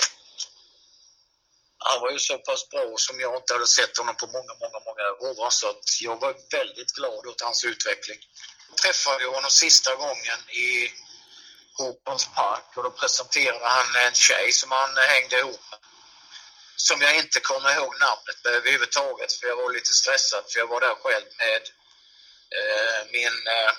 han 1.86 2.02
var 2.02 2.12
ju 2.12 2.19
så 2.19 2.38
pass 2.38 2.69
bra 2.69 2.93
som 2.97 3.19
jag 3.19 3.36
inte 3.38 3.54
hade 3.54 3.67
sett 3.67 3.97
honom 3.97 4.15
på 4.15 4.28
många, 4.28 4.54
många, 4.62 4.80
många 4.88 5.32
år. 5.32 5.49
Så 5.49 5.69
att 5.69 6.02
jag 6.02 6.19
var 6.19 6.36
väldigt 6.52 6.91
glad 6.91 7.28
åt 7.28 7.41
hans 7.41 7.63
utveckling. 7.63 8.19
Jag 8.69 8.78
träffade 8.78 9.26
honom 9.26 9.52
sista 9.52 9.95
gången 9.95 10.39
i 10.49 10.91
Hopens 11.78 12.26
park 12.36 12.78
och 12.78 12.84
då 12.84 12.91
presenterade 12.91 13.65
han 13.65 13.95
en 13.95 14.13
tjej 14.13 14.52
som 14.52 14.71
han 14.71 14.97
hängde 14.97 15.39
ihop 15.39 15.62
med. 15.71 15.80
Som 16.76 17.02
jag 17.02 17.17
inte 17.17 17.39
kommer 17.39 17.76
ihåg 17.76 17.93
namnet 17.99 18.45
överhuvudtaget 18.45 19.34
för 19.34 19.47
jag 19.47 19.56
var 19.56 19.73
lite 19.73 19.93
stressad 19.93 20.43
för 20.49 20.60
jag 20.60 20.67
var 20.67 20.82
där 20.82 20.95
själv 20.95 21.26
med 21.38 21.62
eh, 22.58 23.12
min 23.12 23.47
eh, 23.47 23.73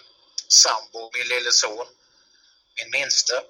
sambo, 0.48 1.10
min 1.14 1.28
lille 1.28 1.52
son, 1.52 1.86
min 2.76 2.90
minste. 2.90 3.42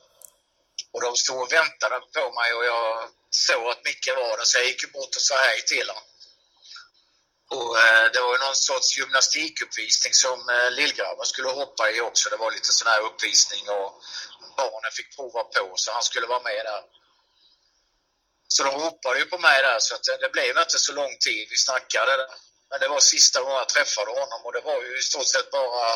Och 0.93 1.01
de 1.01 1.17
stod 1.17 1.41
och 1.43 1.53
väntade 1.53 2.01
på 2.15 2.33
mig 2.39 2.53
och 2.55 2.65
jag 2.65 3.11
såg 3.31 3.71
att 3.71 3.85
Micke 3.85 4.09
var 4.17 4.37
där 4.37 4.45
så 4.45 4.59
jag 4.59 4.67
gick 4.67 4.93
bort 4.93 5.17
och 5.17 5.23
sa 5.23 5.35
hej 5.35 5.63
till 5.63 5.89
honom. 5.89 6.03
Och 7.51 7.79
eh, 7.79 8.07
det 8.13 8.21
var 8.21 8.39
någon 8.39 8.57
sorts 8.57 8.99
gymnastikuppvisning 8.99 10.15
som 10.15 10.49
eh, 10.49 10.71
lillgrabben 10.71 11.27
skulle 11.27 11.49
hoppa 11.49 11.91
i 11.91 12.01
också. 12.01 12.31
Det 12.31 12.37
var 12.37 12.51
lite 12.51 12.73
sån 12.73 12.89
här 12.89 13.01
uppvisning 13.01 13.69
och 13.69 14.03
barnen 14.57 14.93
fick 14.93 15.17
prova 15.17 15.45
på 15.45 15.73
så 15.77 15.93
han 15.93 16.03
skulle 16.03 16.27
vara 16.27 16.43
med 16.43 16.65
där. 16.65 16.83
Så 18.49 18.65
de 18.65 18.71
ropade 18.85 19.19
ju 19.19 19.25
på 19.25 19.39
mig 19.39 19.63
där 19.63 19.79
så 19.79 19.95
att 19.95 20.05
det, 20.05 20.17
det 20.17 20.33
blev 20.33 20.59
inte 20.59 20.79
så 20.79 20.93
lång 20.93 21.19
tid 21.19 21.49
vi 21.51 21.57
snackade 21.57 22.17
där. 22.17 22.31
Men 22.71 22.81
det 22.81 22.89
var 22.89 23.01
sista 23.01 23.41
gången 23.41 23.57
jag 23.57 23.69
träffade 23.69 24.11
honom 24.11 24.41
och 24.45 24.53
det 24.53 24.61
var 24.61 24.83
ju 24.83 24.99
i 24.99 25.03
stort 25.03 25.27
sett 25.27 25.51
bara 25.51 25.87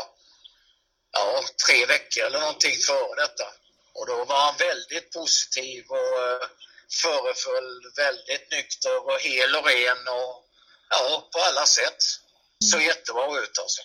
ja, 1.13 1.43
tre 1.67 1.87
veckor 1.87 2.23
eller 2.27 2.41
någonting 2.41 2.77
före 2.89 3.15
detta. 3.25 3.47
Och 3.97 4.07
då 4.07 4.17
var 4.25 4.41
han 4.47 4.55
väldigt 4.69 5.13
positiv 5.13 5.85
och 5.89 6.15
uh, 6.25 6.47
föreföll 7.03 7.71
väldigt 8.05 8.47
nykter 8.51 8.97
och 9.07 9.19
hel 9.21 9.51
och 9.59 9.67
ren 9.71 10.03
och 10.19 10.35
ja, 10.91 11.29
på 11.33 11.39
alla 11.49 11.67
sätt. 11.67 12.01
Så 12.65 12.79
jättebra 12.81 13.27
ut 13.43 13.59
alltså. 13.63 13.83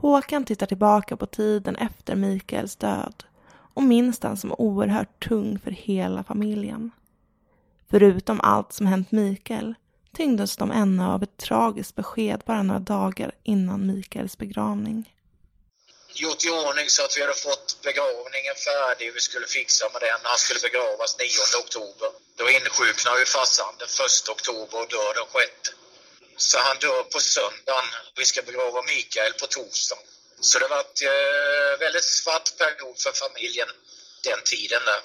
Håkan 0.00 0.44
tittar 0.44 0.66
tillbaka 0.66 1.16
på 1.16 1.26
tiden 1.26 1.76
efter 1.76 2.14
Mikaels 2.14 2.76
död 2.76 3.24
och 3.74 3.82
minns 3.82 4.18
den 4.18 4.36
som 4.36 4.54
oerhört 4.58 5.28
tung 5.28 5.58
för 5.58 5.70
hela 5.70 6.24
familjen. 6.24 6.90
Förutom 7.90 8.40
allt 8.40 8.72
som 8.72 8.86
hänt 8.86 9.12
Mikael 9.12 9.74
tyngdes 10.16 10.56
de 10.56 10.70
ännu 10.70 11.02
av 11.02 11.22
ett 11.22 11.36
tragiskt 11.36 11.94
besked 11.94 12.42
bara 12.46 12.62
några 12.62 12.80
dagar 12.80 13.32
innan 13.42 13.86
Mikaels 13.86 14.38
begravning 14.38 15.14
gjort 16.14 16.44
i 16.44 16.50
ordning 16.50 16.88
så 16.90 17.04
att 17.04 17.16
vi 17.16 17.20
hade 17.20 17.34
fått 17.34 17.78
begravningen 17.82 18.54
färdig. 18.54 19.14
Vi 19.14 19.20
skulle 19.20 19.46
fixa 19.46 19.88
med 19.92 20.00
den. 20.02 20.20
Han 20.22 20.38
skulle 20.38 20.60
begravas 20.60 21.18
9 21.18 21.28
oktober. 21.62 22.10
Då 22.36 22.50
insjuknar 22.50 23.18
ju 23.18 23.24
farsan 23.24 23.74
den 23.78 23.88
1 23.88 24.28
oktober 24.28 24.76
och 24.82 24.88
dör 24.88 25.14
den 25.14 25.28
6. 25.32 25.70
Så 26.36 26.58
han 26.58 26.76
dör 26.78 27.02
på 27.02 27.20
söndagen. 27.20 27.88
Vi 28.16 28.24
ska 28.24 28.42
begrava 28.42 28.82
Mikael 28.82 29.32
på 29.32 29.46
torsdagen. 29.46 30.04
Så 30.40 30.58
det 30.58 30.68
var 30.68 30.78
en 30.78 31.08
eh, 31.08 31.78
väldigt 31.84 32.04
svart 32.04 32.48
period 32.58 32.98
för 33.04 33.12
familjen 33.12 33.68
den 34.24 34.40
tiden 34.44 34.82
där. 34.90 35.02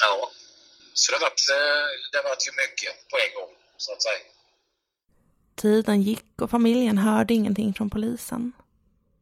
Ja. 0.00 0.30
Så 0.94 1.12
det 1.12 1.18
var, 1.18 1.28
eh, 1.28 1.88
det 2.12 2.22
var 2.22 2.36
ju 2.46 2.52
mycket 2.62 3.08
på 3.10 3.16
en 3.24 3.32
gång, 3.38 3.52
så 3.76 3.92
att 3.92 4.02
säga. 4.02 4.24
Tiden 5.56 6.02
gick 6.02 6.42
och 6.42 6.50
familjen 6.50 6.98
hörde 6.98 7.34
ingenting 7.34 7.74
från 7.74 7.90
polisen. 7.90 8.52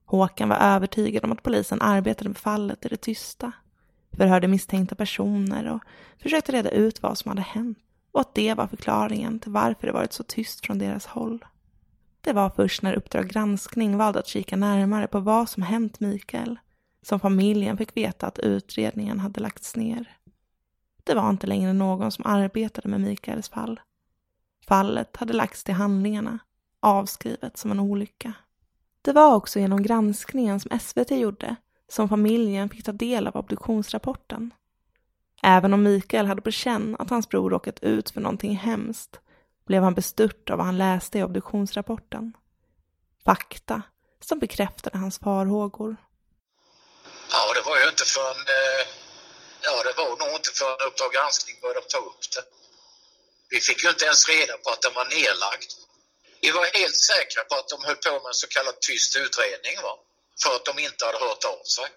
Håkan 0.06 0.48
var 0.48 0.56
övertygad 0.56 1.24
om 1.24 1.32
att 1.32 1.42
polisen 1.42 1.82
arbetade 1.82 2.28
med 2.28 2.38
fallet 2.38 2.86
i 2.86 2.88
det 2.88 2.96
tysta, 2.96 3.52
förhörde 4.16 4.48
misstänkta 4.48 4.94
personer 4.94 5.72
och 5.72 5.80
försökte 6.22 6.52
reda 6.52 6.70
ut 6.70 7.02
vad 7.02 7.18
som 7.18 7.28
hade 7.28 7.42
hänt 7.42 7.78
och 8.12 8.20
att 8.20 8.34
det 8.34 8.54
var 8.54 8.66
förklaringen 8.66 9.40
till 9.40 9.52
varför 9.52 9.86
det 9.86 9.92
varit 9.92 10.12
så 10.12 10.22
tyst 10.22 10.66
från 10.66 10.78
deras 10.78 11.06
håll. 11.06 11.44
Det 12.20 12.32
var 12.32 12.50
först 12.50 12.82
när 12.82 12.94
Uppdrag 12.94 13.28
granskning 13.28 13.96
valde 13.96 14.18
att 14.18 14.26
kika 14.26 14.56
närmare 14.56 15.06
på 15.06 15.20
vad 15.20 15.48
som 15.48 15.62
hänt 15.62 16.00
Mikael 16.00 16.58
som 17.02 17.20
familjen 17.20 17.76
fick 17.76 17.96
veta 17.96 18.26
att 18.26 18.38
utredningen 18.38 19.20
hade 19.20 19.40
lagts 19.40 19.76
ner. 19.76 20.16
Det 21.04 21.14
var 21.14 21.30
inte 21.30 21.46
längre 21.46 21.72
någon 21.72 22.12
som 22.12 22.26
arbetade 22.26 22.88
med 22.88 23.00
Mikaels 23.00 23.48
fall. 23.48 23.80
Fallet 24.66 25.16
hade 25.16 25.32
lagts 25.32 25.64
till 25.64 25.74
handlingarna, 25.74 26.38
avskrivet 26.80 27.56
som 27.56 27.70
en 27.70 27.80
olycka. 27.80 28.32
Det 29.06 29.12
var 29.12 29.34
också 29.34 29.58
genom 29.58 29.82
granskningen 29.82 30.60
som 30.60 30.78
SVT 30.80 31.10
gjorde 31.10 31.56
som 31.88 32.08
familjen 32.08 32.68
fick 32.68 32.84
ta 32.84 32.92
del 32.92 33.26
av 33.26 33.36
obduktionsrapporten. 33.36 34.54
Även 35.42 35.74
om 35.74 35.82
Mikael 35.82 36.26
hade 36.26 36.42
på 36.42 36.50
känn 36.50 36.96
att 36.98 37.10
hans 37.10 37.28
bror 37.28 37.50
råkat 37.50 37.82
ut 37.82 38.10
för 38.10 38.20
någonting 38.20 38.56
hemskt 38.56 39.20
blev 39.66 39.82
han 39.82 39.94
bestört 39.94 40.50
av 40.50 40.56
vad 40.56 40.66
han 40.66 40.78
läste 40.78 41.18
i 41.18 41.22
obduktionsrapporten. 41.22 42.32
Fakta 43.24 43.82
som 44.20 44.38
bekräftade 44.38 44.98
hans 44.98 45.18
farhågor. 45.18 45.96
Ja, 47.30 47.54
det 47.54 47.68
var 47.68 47.76
ju 47.78 47.88
inte 47.88 48.04
förrän, 48.04 48.40
eh, 48.56 48.82
ja 49.62 49.74
det 49.86 49.94
var 49.96 50.08
nog 50.08 50.36
inte 50.36 50.50
förrän 50.60 50.88
Uppdrag 50.88 51.12
granskning 51.12 51.56
började 51.62 51.80
ta 51.80 51.98
upp 51.98 52.22
det. 52.34 52.44
Vi 53.50 53.60
fick 53.60 53.84
ju 53.84 53.88
inte 53.90 54.04
ens 54.04 54.28
reda 54.28 54.54
på 54.62 54.70
att 54.70 54.82
den 54.82 54.94
var 54.94 55.04
nedlagd. 55.04 55.85
Vi 56.46 56.52
var 56.52 56.66
helt 56.80 57.00
säkra 57.12 57.44
på 57.44 57.54
att 57.54 57.68
de 57.68 57.84
höll 57.84 57.96
på 57.96 58.12
med 58.22 58.30
en 58.32 58.42
så 58.44 58.48
kallad 58.56 58.76
tyst 58.80 59.16
utredning 59.16 59.76
va? 59.86 59.94
för 60.42 60.56
att 60.56 60.64
de 60.64 60.78
inte 60.78 61.04
hade 61.06 61.18
hört 61.18 61.44
av 61.44 61.62
sig. 61.76 61.88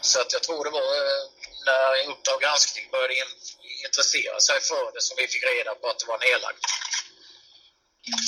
Så 0.00 0.20
att 0.20 0.32
jag 0.32 0.42
tror 0.42 0.64
det 0.64 0.70
var 0.70 0.88
eh, 1.02 1.22
när 1.68 2.10
Uppdrag 2.12 2.40
granskning 2.40 2.90
började 2.90 3.14
in, 3.20 3.32
intressera 3.86 4.40
sig 4.40 4.60
för 4.60 4.92
det 4.94 5.02
som 5.02 5.16
vi 5.20 5.28
fick 5.28 5.44
reda 5.44 5.74
på 5.74 5.88
att 5.88 5.98
det 5.98 6.06
var 6.06 6.18
nedlagt. 6.18 6.64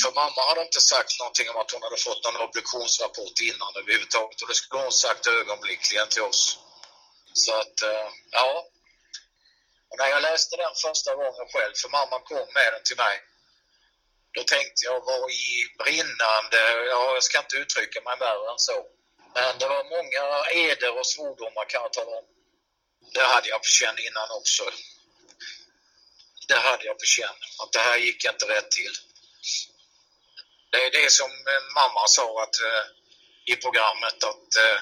För 0.02 0.12
mamma 0.20 0.40
hade 0.48 0.62
inte 0.68 0.80
sagt 0.80 1.12
någonting 1.20 1.50
om 1.50 1.56
att 1.56 1.72
hon 1.72 1.82
hade 1.82 2.00
fått 2.06 2.24
någon 2.24 2.42
obduktionsrapport 2.46 3.36
innan 3.50 3.72
överhuvudtaget 3.80 4.42
och 4.42 4.48
det 4.48 4.54
skulle 4.54 4.82
hon 4.82 4.92
sagt 4.92 5.26
ögonblickligen 5.26 6.08
till 6.08 6.22
oss. 6.30 6.58
Så 7.44 7.52
att, 7.60 7.76
eh, 7.82 8.08
ja. 8.30 8.48
Och 9.90 9.98
när 9.98 10.08
jag 10.14 10.22
läste 10.22 10.56
den 10.56 10.74
första 10.84 11.14
gången 11.14 11.46
själv, 11.52 11.74
för 11.82 11.88
mamma 11.88 12.16
kom 12.28 12.46
med 12.58 12.72
den 12.74 12.84
till 12.88 12.96
mig, 12.96 13.16
då 14.34 14.42
tänkte 14.42 14.84
jag, 14.84 15.00
vad 15.04 15.30
i 15.30 15.48
brinnande, 15.78 16.60
ja, 16.92 17.14
jag 17.14 17.22
ska 17.22 17.38
inte 17.38 17.56
uttrycka 17.56 18.00
mig 18.00 18.16
värre 18.18 18.50
än 18.52 18.58
så. 18.58 18.86
Men 19.34 19.58
det 19.58 19.68
var 19.68 19.84
många 19.96 20.22
eder 20.70 20.98
och 20.98 21.06
svordomar 21.06 21.64
kan 21.68 21.82
jag 21.82 21.92
tala 21.92 22.16
om. 22.20 22.24
Det 23.14 23.22
hade 23.22 23.48
jag 23.48 23.60
på 23.62 23.68
känn 23.78 23.98
innan 23.98 24.30
också. 24.30 24.64
Det 26.48 26.58
hade 26.58 26.84
jag 26.84 26.98
på 26.98 27.04
känn, 27.04 27.36
att 27.62 27.72
det 27.72 27.78
här 27.78 27.96
gick 27.96 28.24
inte 28.24 28.48
rätt 28.48 28.70
till. 28.70 28.94
Det 30.70 30.86
är 30.86 30.90
det 30.90 31.10
som 31.10 31.30
eh, 31.30 31.62
mamma 31.74 32.06
sa 32.06 32.42
att, 32.42 32.56
eh, 32.68 32.84
i 33.52 33.56
programmet 33.56 34.24
att 34.24 34.56
eh, 34.56 34.80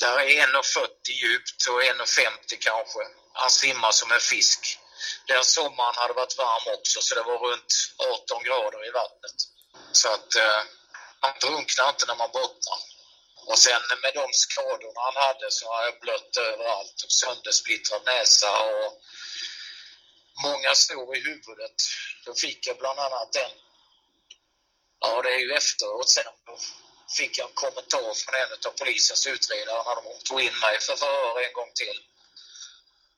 där 0.00 0.18
är 0.18 0.46
1,40 0.46 0.88
djupt 1.10 1.66
och 1.68 1.82
1,50 1.82 2.56
kanske. 2.60 2.98
Han 3.32 3.50
simmar 3.50 3.92
som 3.92 4.12
en 4.12 4.20
fisk. 4.20 4.78
Den 5.26 5.44
sommaren 5.44 5.94
hade 5.96 6.14
varit 6.14 6.38
varm 6.38 6.74
också 6.78 7.00
så 7.02 7.14
det 7.14 7.22
var 7.22 7.38
runt 7.38 7.72
18 7.98 8.44
grader 8.44 8.88
i 8.88 8.90
vattnet. 8.90 9.38
Så 9.92 10.08
att 10.08 10.34
eh, 10.34 10.62
man 11.22 11.34
drunknar 11.40 11.88
inte 11.88 12.06
när 12.06 12.16
man 12.16 12.30
bottnar. 12.32 12.78
Och 13.46 13.58
sen 13.58 13.82
med 14.02 14.14
de 14.14 14.32
skadorna 14.32 15.00
han 15.00 15.16
hade 15.16 15.50
så 15.50 15.72
har 15.72 15.84
jag 15.84 16.00
blött 16.00 16.36
överallt 16.36 17.02
och 17.04 17.12
söndersplittrad 17.12 18.02
näsa 18.04 18.50
och 18.62 19.00
många 20.42 20.74
sår 20.74 21.16
i 21.16 21.20
huvudet. 21.20 21.76
Då 22.24 22.34
fick 22.34 22.66
jag 22.66 22.78
bland 22.78 22.98
annat 22.98 23.36
en, 23.36 23.50
ja 25.00 25.22
det 25.22 25.34
är 25.34 25.38
ju 25.38 25.52
efteråt 25.52 26.10
sen, 26.10 26.32
då 26.46 26.58
fick 27.16 27.38
jag 27.38 27.48
en 27.48 27.54
kommentar 27.54 28.14
från 28.14 28.34
en 28.34 28.52
av 28.66 28.70
polisens 28.78 29.26
utredare 29.26 29.82
när 29.84 29.94
de 29.94 30.24
tog 30.24 30.40
in 30.40 30.58
mig 30.58 30.80
för 30.80 30.96
förhör 30.96 31.46
en 31.46 31.52
gång 31.52 31.72
till. 31.74 31.98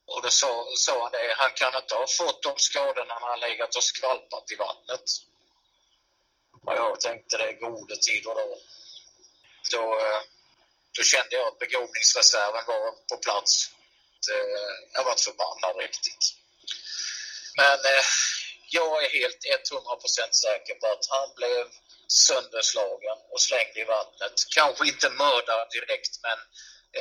Och 0.06 0.22
då 0.22 0.30
sa, 0.30 0.66
sa 0.76 1.02
han 1.02 1.12
det, 1.12 1.34
han 1.36 1.50
kan 1.50 1.76
inte 1.76 1.94
ha 1.94 2.06
fått 2.18 2.42
de 2.42 2.58
skadorna 2.58 3.14
när 3.14 3.28
han 3.28 3.40
legat 3.40 3.76
och 3.76 3.84
skvalpat 3.84 4.50
i 4.52 4.56
vattnet. 4.56 5.04
Och 6.66 6.72
jag 6.76 7.00
tänkte 7.00 7.38
det 7.38 7.44
är 7.44 7.60
gode 7.60 7.96
tider 7.96 8.34
då 8.34 8.58
då, 9.70 10.00
eh, 10.00 10.20
då 10.96 11.02
kände 11.02 11.36
jag 11.36 11.46
att 11.48 11.58
begåvningsreserven 11.58 12.64
var 12.66 12.92
på 13.10 13.16
plats. 13.16 13.70
Jag 14.92 15.04
var 15.04 15.16
förbannad 15.16 15.76
riktigt. 15.76 16.24
Men 17.56 17.78
eh, 17.92 18.04
jag 18.68 19.04
är 19.04 19.10
helt 19.10 19.70
100% 19.70 20.32
säker 20.32 20.74
på 20.74 20.86
att 20.86 21.06
han 21.08 21.28
blev 21.36 21.64
sönderslagen 22.08 23.18
och 23.32 23.40
slängd 23.40 23.76
i 23.76 23.84
vattnet. 23.84 24.32
Kanske 24.54 24.88
inte 24.88 25.10
mördad 25.10 25.70
direkt, 25.70 26.14
men 26.22 26.38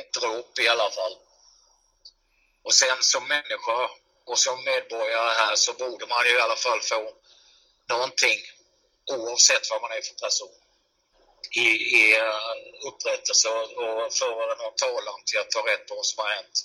ett 0.00 0.12
dråp 0.12 0.58
i 0.58 0.68
alla 0.68 0.90
fall. 0.90 1.16
Och 2.66 2.74
sen 2.74 2.98
som 3.00 3.28
människa 3.28 3.78
och 4.26 4.38
som 4.38 4.64
medborgare 4.64 5.32
här 5.40 5.56
så 5.56 5.72
borde 5.72 6.06
man 6.06 6.26
ju 6.26 6.32
i 6.32 6.40
alla 6.40 6.56
fall 6.56 6.80
få 6.80 7.12
någonting 7.88 8.40
oavsett 9.10 9.70
vad 9.70 9.82
man 9.82 9.90
är 9.90 10.02
för 10.02 10.14
person 10.14 10.56
i, 11.50 11.68
i 12.00 12.16
eh, 12.18 12.88
upprättelse 12.88 13.48
och 13.48 14.12
föra 14.14 14.54
någon 14.62 14.76
talan 14.76 15.18
till 15.26 15.38
att 15.38 15.50
ta 15.50 15.60
rätt 15.70 15.86
på 15.88 15.94
vad 15.94 16.06
som 16.06 16.24
har 16.24 16.30
hänt. 16.30 16.56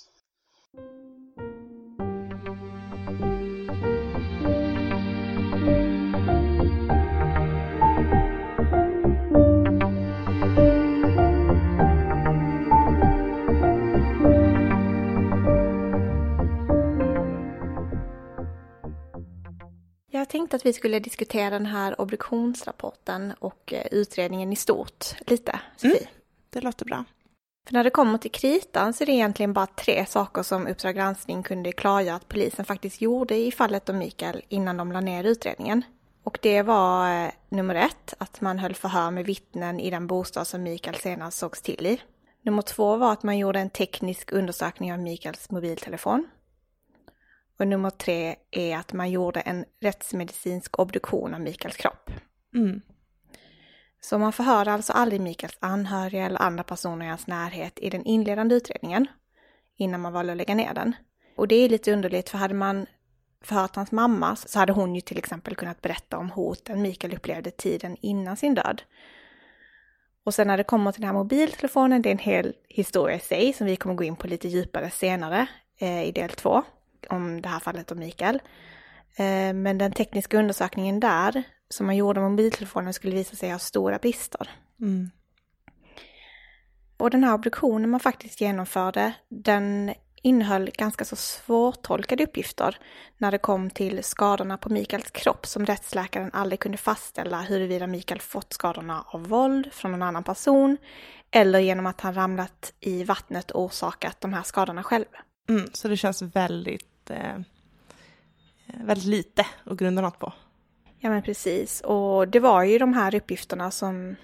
Jag 20.32 20.38
tänkte 20.38 20.56
att 20.56 20.66
vi 20.66 20.72
skulle 20.72 21.00
diskutera 21.00 21.50
den 21.50 21.66
här 21.66 22.00
obduktionsrapporten 22.00 23.32
och 23.38 23.72
eh, 23.72 23.86
utredningen 23.90 24.52
i 24.52 24.56
stort 24.56 25.04
lite, 25.26 25.60
Sofie. 25.76 25.98
Mm, 25.98 26.10
det 26.50 26.60
låter 26.60 26.84
bra. 26.84 27.04
För 27.66 27.72
när 27.72 27.84
det 27.84 27.90
kommer 27.90 28.18
till 28.18 28.30
kritan 28.30 28.92
så 28.92 29.04
är 29.04 29.06
det 29.06 29.12
egentligen 29.12 29.52
bara 29.52 29.66
tre 29.66 30.06
saker 30.06 30.42
som 30.42 30.66
Uppdrag 30.66 30.94
granskning 30.94 31.42
kunde 31.42 31.72
klargöra 31.72 32.16
att 32.16 32.28
polisen 32.28 32.64
faktiskt 32.64 33.00
gjorde 33.00 33.36
i 33.36 33.52
fallet 33.52 33.88
om 33.88 33.98
Mikael 33.98 34.42
innan 34.48 34.76
de 34.76 34.92
la 34.92 35.00
ner 35.00 35.24
utredningen. 35.24 35.82
Och 36.24 36.38
det 36.42 36.62
var 36.62 37.24
eh, 37.24 37.30
nummer 37.48 37.74
ett, 37.74 38.14
att 38.18 38.40
man 38.40 38.58
höll 38.58 38.74
förhör 38.74 39.10
med 39.10 39.26
vittnen 39.26 39.80
i 39.80 39.90
den 39.90 40.06
bostad 40.06 40.46
som 40.46 40.62
Mikael 40.62 40.96
senast 40.96 41.38
sågs 41.38 41.62
till 41.62 41.86
i. 41.86 42.00
Nummer 42.42 42.62
två 42.62 42.96
var 42.96 43.12
att 43.12 43.22
man 43.22 43.38
gjorde 43.38 43.60
en 43.60 43.70
teknisk 43.70 44.32
undersökning 44.32 44.92
av 44.92 44.98
Mikaels 44.98 45.50
mobiltelefon. 45.50 46.28
Och 47.58 47.68
nummer 47.68 47.90
tre 47.90 48.36
är 48.50 48.76
att 48.76 48.92
man 48.92 49.10
gjorde 49.10 49.40
en 49.40 49.64
rättsmedicinsk 49.80 50.78
obduktion 50.78 51.34
av 51.34 51.40
Mikaels 51.40 51.76
kropp. 51.76 52.10
Mm. 52.54 52.80
Så 54.00 54.18
man 54.18 54.32
förhörde 54.32 54.72
alltså 54.72 54.92
aldrig 54.92 55.20
Mikaels 55.20 55.58
anhöriga 55.60 56.26
eller 56.26 56.42
andra 56.42 56.64
personer 56.64 57.06
i 57.06 57.08
hans 57.08 57.26
närhet 57.26 57.78
i 57.78 57.90
den 57.90 58.04
inledande 58.04 58.54
utredningen 58.54 59.06
innan 59.76 60.00
man 60.00 60.12
valde 60.12 60.32
att 60.32 60.38
lägga 60.38 60.54
ner 60.54 60.74
den. 60.74 60.94
Och 61.36 61.48
det 61.48 61.54
är 61.54 61.68
lite 61.68 61.92
underligt 61.92 62.28
för 62.28 62.38
hade 62.38 62.54
man 62.54 62.86
förhört 63.44 63.76
hans 63.76 63.92
mamma 63.92 64.36
så 64.36 64.58
hade 64.58 64.72
hon 64.72 64.94
ju 64.94 65.00
till 65.00 65.18
exempel 65.18 65.56
kunnat 65.56 65.82
berätta 65.82 66.18
om 66.18 66.30
hoten 66.30 66.82
Mikael 66.82 67.14
upplevde 67.14 67.50
tiden 67.50 67.96
innan 68.00 68.36
sin 68.36 68.54
död. 68.54 68.82
Och 70.24 70.34
sen 70.34 70.46
när 70.46 70.56
det 70.56 70.64
kommer 70.64 70.92
till 70.92 71.00
den 71.00 71.08
här 71.08 71.14
mobiltelefonen, 71.14 72.02
det 72.02 72.08
är 72.08 72.12
en 72.12 72.18
hel 72.18 72.54
historia 72.68 73.16
i 73.16 73.20
sig 73.20 73.52
som 73.52 73.66
vi 73.66 73.76
kommer 73.76 73.94
gå 73.94 74.04
in 74.04 74.16
på 74.16 74.26
lite 74.26 74.48
djupare 74.48 74.90
senare 74.90 75.46
eh, 75.78 76.04
i 76.04 76.12
del 76.12 76.30
två 76.30 76.62
om 77.10 77.42
det 77.42 77.48
här 77.48 77.60
fallet 77.60 77.92
om 77.92 77.98
Mikael. 77.98 78.42
Eh, 79.16 79.52
men 79.54 79.78
den 79.78 79.92
tekniska 79.92 80.38
undersökningen 80.38 81.00
där 81.00 81.42
som 81.68 81.86
man 81.86 81.96
gjorde 81.96 82.20
med 82.20 82.30
mobiltelefonen 82.30 82.92
skulle 82.92 83.14
visa 83.14 83.36
sig 83.36 83.50
ha 83.50 83.58
stora 83.58 83.98
brister. 83.98 84.50
Mm. 84.80 85.10
Och 86.96 87.10
den 87.10 87.24
här 87.24 87.34
obduktionen 87.34 87.90
man 87.90 88.00
faktiskt 88.00 88.40
genomförde, 88.40 89.12
den 89.28 89.94
innehöll 90.22 90.70
ganska 90.78 91.04
så 91.04 91.16
svårtolkade 91.16 92.24
uppgifter 92.24 92.78
när 93.18 93.30
det 93.30 93.38
kom 93.38 93.70
till 93.70 94.04
skadorna 94.04 94.58
på 94.58 94.68
Mikaels 94.68 95.10
kropp 95.10 95.46
som 95.46 95.66
rättsläkaren 95.66 96.30
aldrig 96.32 96.60
kunde 96.60 96.78
fastställa 96.78 97.40
huruvida 97.40 97.86
Mikael 97.86 98.20
fått 98.20 98.52
skadorna 98.52 99.04
av 99.06 99.28
våld 99.28 99.72
från 99.72 99.94
en 99.94 100.02
annan 100.02 100.24
person 100.24 100.76
eller 101.30 101.58
genom 101.58 101.86
att 101.86 102.00
han 102.00 102.14
ramlat 102.14 102.72
i 102.80 103.04
vattnet 103.04 103.50
och 103.50 103.62
orsakat 103.62 104.20
de 104.20 104.32
här 104.32 104.42
skadorna 104.42 104.82
själv. 104.82 105.06
Mm, 105.48 105.70
så 105.72 105.88
det 105.88 105.96
känns 105.96 106.22
väldigt 106.22 106.91
eh, 107.10 107.38
väldigt 108.66 109.06
lite 109.06 109.46
att 109.64 109.78
grunda 109.78 110.02
något 110.02 110.18
på. 110.18 110.32
Ja 110.98 111.10
men 111.10 111.22
precis, 111.22 111.80
och 111.80 112.28
det 112.28 112.40
var 112.40 112.62
ju 112.62 112.78
de 112.78 112.94
här 112.94 113.14
uppgifterna 113.14 113.70
som 113.70 114.16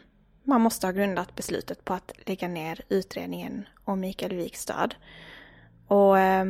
man 0.43 0.61
måste 0.61 0.87
ha 0.87 0.93
grundat 0.93 1.35
beslutet 1.35 1.85
på 1.85 1.95
att 1.95 2.13
lägga 2.27 2.49
ner 2.49 2.81
utredningen 2.89 3.69
om 3.85 4.01
Mikael 4.01 4.35
Wiks 4.35 4.65
död. 4.67 4.95
Och 5.87 6.19
eh, 6.19 6.47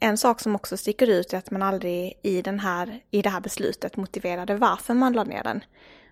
en 0.00 0.18
sak 0.18 0.40
som 0.40 0.54
också 0.54 0.76
sticker 0.76 1.06
ut 1.06 1.32
är 1.32 1.38
att 1.38 1.50
man 1.50 1.62
aldrig 1.62 2.18
i, 2.22 2.42
den 2.42 2.60
här, 2.60 3.00
i 3.10 3.22
det 3.22 3.30
här 3.30 3.40
beslutet 3.40 3.96
motiverade 3.96 4.54
varför 4.54 4.94
man 4.94 5.12
lade 5.12 5.30
ner 5.30 5.42
den. 5.42 5.64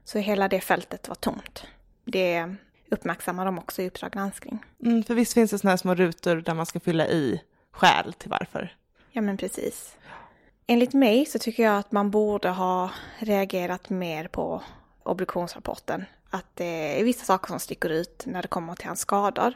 Så 0.04 0.18
hela 0.18 0.48
det 0.48 0.60
fältet 0.60 1.08
var 1.08 1.14
tomt. 1.14 1.66
Det 2.04 2.54
uppmärksammar 2.90 3.44
de 3.44 3.58
också 3.58 3.82
i 3.82 3.86
Uppdrag 3.86 4.12
granskning. 4.12 4.64
Mm, 4.84 5.02
för 5.02 5.14
visst 5.14 5.34
finns 5.34 5.50
det 5.50 5.58
sådana 5.58 5.72
här 5.72 5.76
små 5.76 5.94
rutor 5.94 6.36
där 6.36 6.54
man 6.54 6.66
ska 6.66 6.80
fylla 6.80 7.06
i 7.06 7.40
skäl 7.72 8.12
till 8.12 8.30
varför? 8.30 8.76
Ja 9.16 9.22
men 9.22 9.36
precis. 9.36 9.96
Enligt 10.66 10.94
mig 10.94 11.26
så 11.26 11.38
tycker 11.38 11.62
jag 11.62 11.78
att 11.78 11.92
man 11.92 12.10
borde 12.10 12.48
ha 12.48 12.90
reagerat 13.18 13.90
mer 13.90 14.28
på 14.28 14.62
obduktionsrapporten. 15.02 16.04
Att 16.30 16.46
det 16.54 17.00
är 17.00 17.04
vissa 17.04 17.24
saker 17.24 17.48
som 17.48 17.60
sticker 17.60 17.88
ut 17.88 18.22
när 18.26 18.42
det 18.42 18.48
kommer 18.48 18.74
till 18.74 18.86
hans 18.86 19.00
skador. 19.00 19.54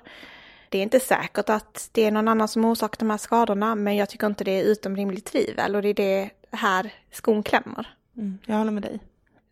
Det 0.68 0.78
är 0.78 0.82
inte 0.82 1.00
säkert 1.00 1.48
att 1.48 1.88
det 1.92 2.04
är 2.04 2.10
någon 2.10 2.28
annan 2.28 2.48
som 2.48 2.64
orsakar 2.64 2.98
de 2.98 3.10
här 3.10 3.18
skadorna, 3.18 3.74
men 3.74 3.96
jag 3.96 4.08
tycker 4.08 4.26
inte 4.26 4.44
det 4.44 4.60
är 4.60 4.64
utom 4.64 4.96
rimligt 4.96 5.24
tvivel 5.24 5.76
och 5.76 5.82
det 5.82 5.88
är 5.88 5.94
det 5.94 6.30
här 6.50 6.92
skon 7.12 7.42
klämmer. 7.42 7.96
Mm, 8.16 8.38
jag 8.46 8.56
håller 8.56 8.72
med 8.72 8.82
dig. 8.82 9.00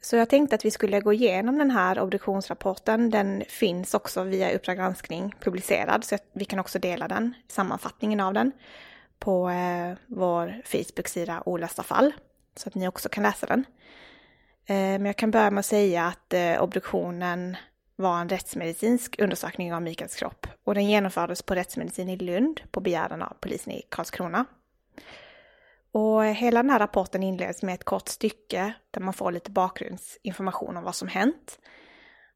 Så 0.01 0.17
jag 0.17 0.29
tänkte 0.29 0.57
att 0.57 0.65
vi 0.65 0.71
skulle 0.71 1.01
gå 1.01 1.13
igenom 1.13 1.59
den 1.59 1.71
här 1.71 2.01
obduktionsrapporten. 2.01 3.11
Den 3.11 3.45
finns 3.49 3.95
också 3.95 4.23
via 4.23 4.51
Uppdrag 4.51 4.77
granskning 4.77 5.35
publicerad, 5.41 6.05
så 6.05 6.19
vi 6.33 6.45
kan 6.45 6.59
också 6.59 6.79
dela 6.79 7.09
den, 7.09 7.35
sammanfattningen 7.49 8.21
av 8.21 8.35
den 8.35 8.53
på 9.19 9.51
eh, 9.51 9.97
vår 10.07 10.63
Facebook-sida 10.65 11.43
Olösta 11.47 11.83
fall. 11.83 12.13
så 12.57 12.69
att 12.69 12.75
ni 12.75 12.89
också 12.89 13.09
kan 13.09 13.23
läsa 13.23 13.47
den. 13.47 13.65
Eh, 14.67 14.75
men 14.77 15.05
jag 15.05 15.17
kan 15.17 15.31
börja 15.31 15.51
med 15.51 15.59
att 15.61 15.67
säga 15.67 16.07
att 16.07 16.33
eh, 16.33 16.63
obduktionen 16.63 17.57
var 17.97 18.21
en 18.21 18.29
rättsmedicinsk 18.29 19.17
undersökning 19.19 19.75
av 19.75 19.83
Mikaels 19.83 20.17
kropp 20.17 20.47
och 20.65 20.75
den 20.75 20.87
genomfördes 20.87 21.43
på 21.43 21.55
rättsmedicin 21.55 22.09
i 22.09 22.17
Lund 22.17 22.61
på 22.71 22.81
begäran 22.81 23.23
av 23.23 23.37
polisen 23.41 23.73
i 23.73 23.83
Karlskrona. 23.89 24.45
Och 25.93 26.25
hela 26.25 26.63
den 26.63 26.71
här 26.71 26.79
rapporten 26.79 27.23
inleds 27.23 27.63
med 27.63 27.75
ett 27.75 27.85
kort 27.85 28.09
stycke 28.09 28.75
där 28.91 29.01
man 29.01 29.15
får 29.15 29.33
lite 29.33 29.51
bakgrundsinformation 29.51 30.77
om 30.77 30.85
vad 30.85 30.95
som 30.95 31.09
hänt. 31.09 31.59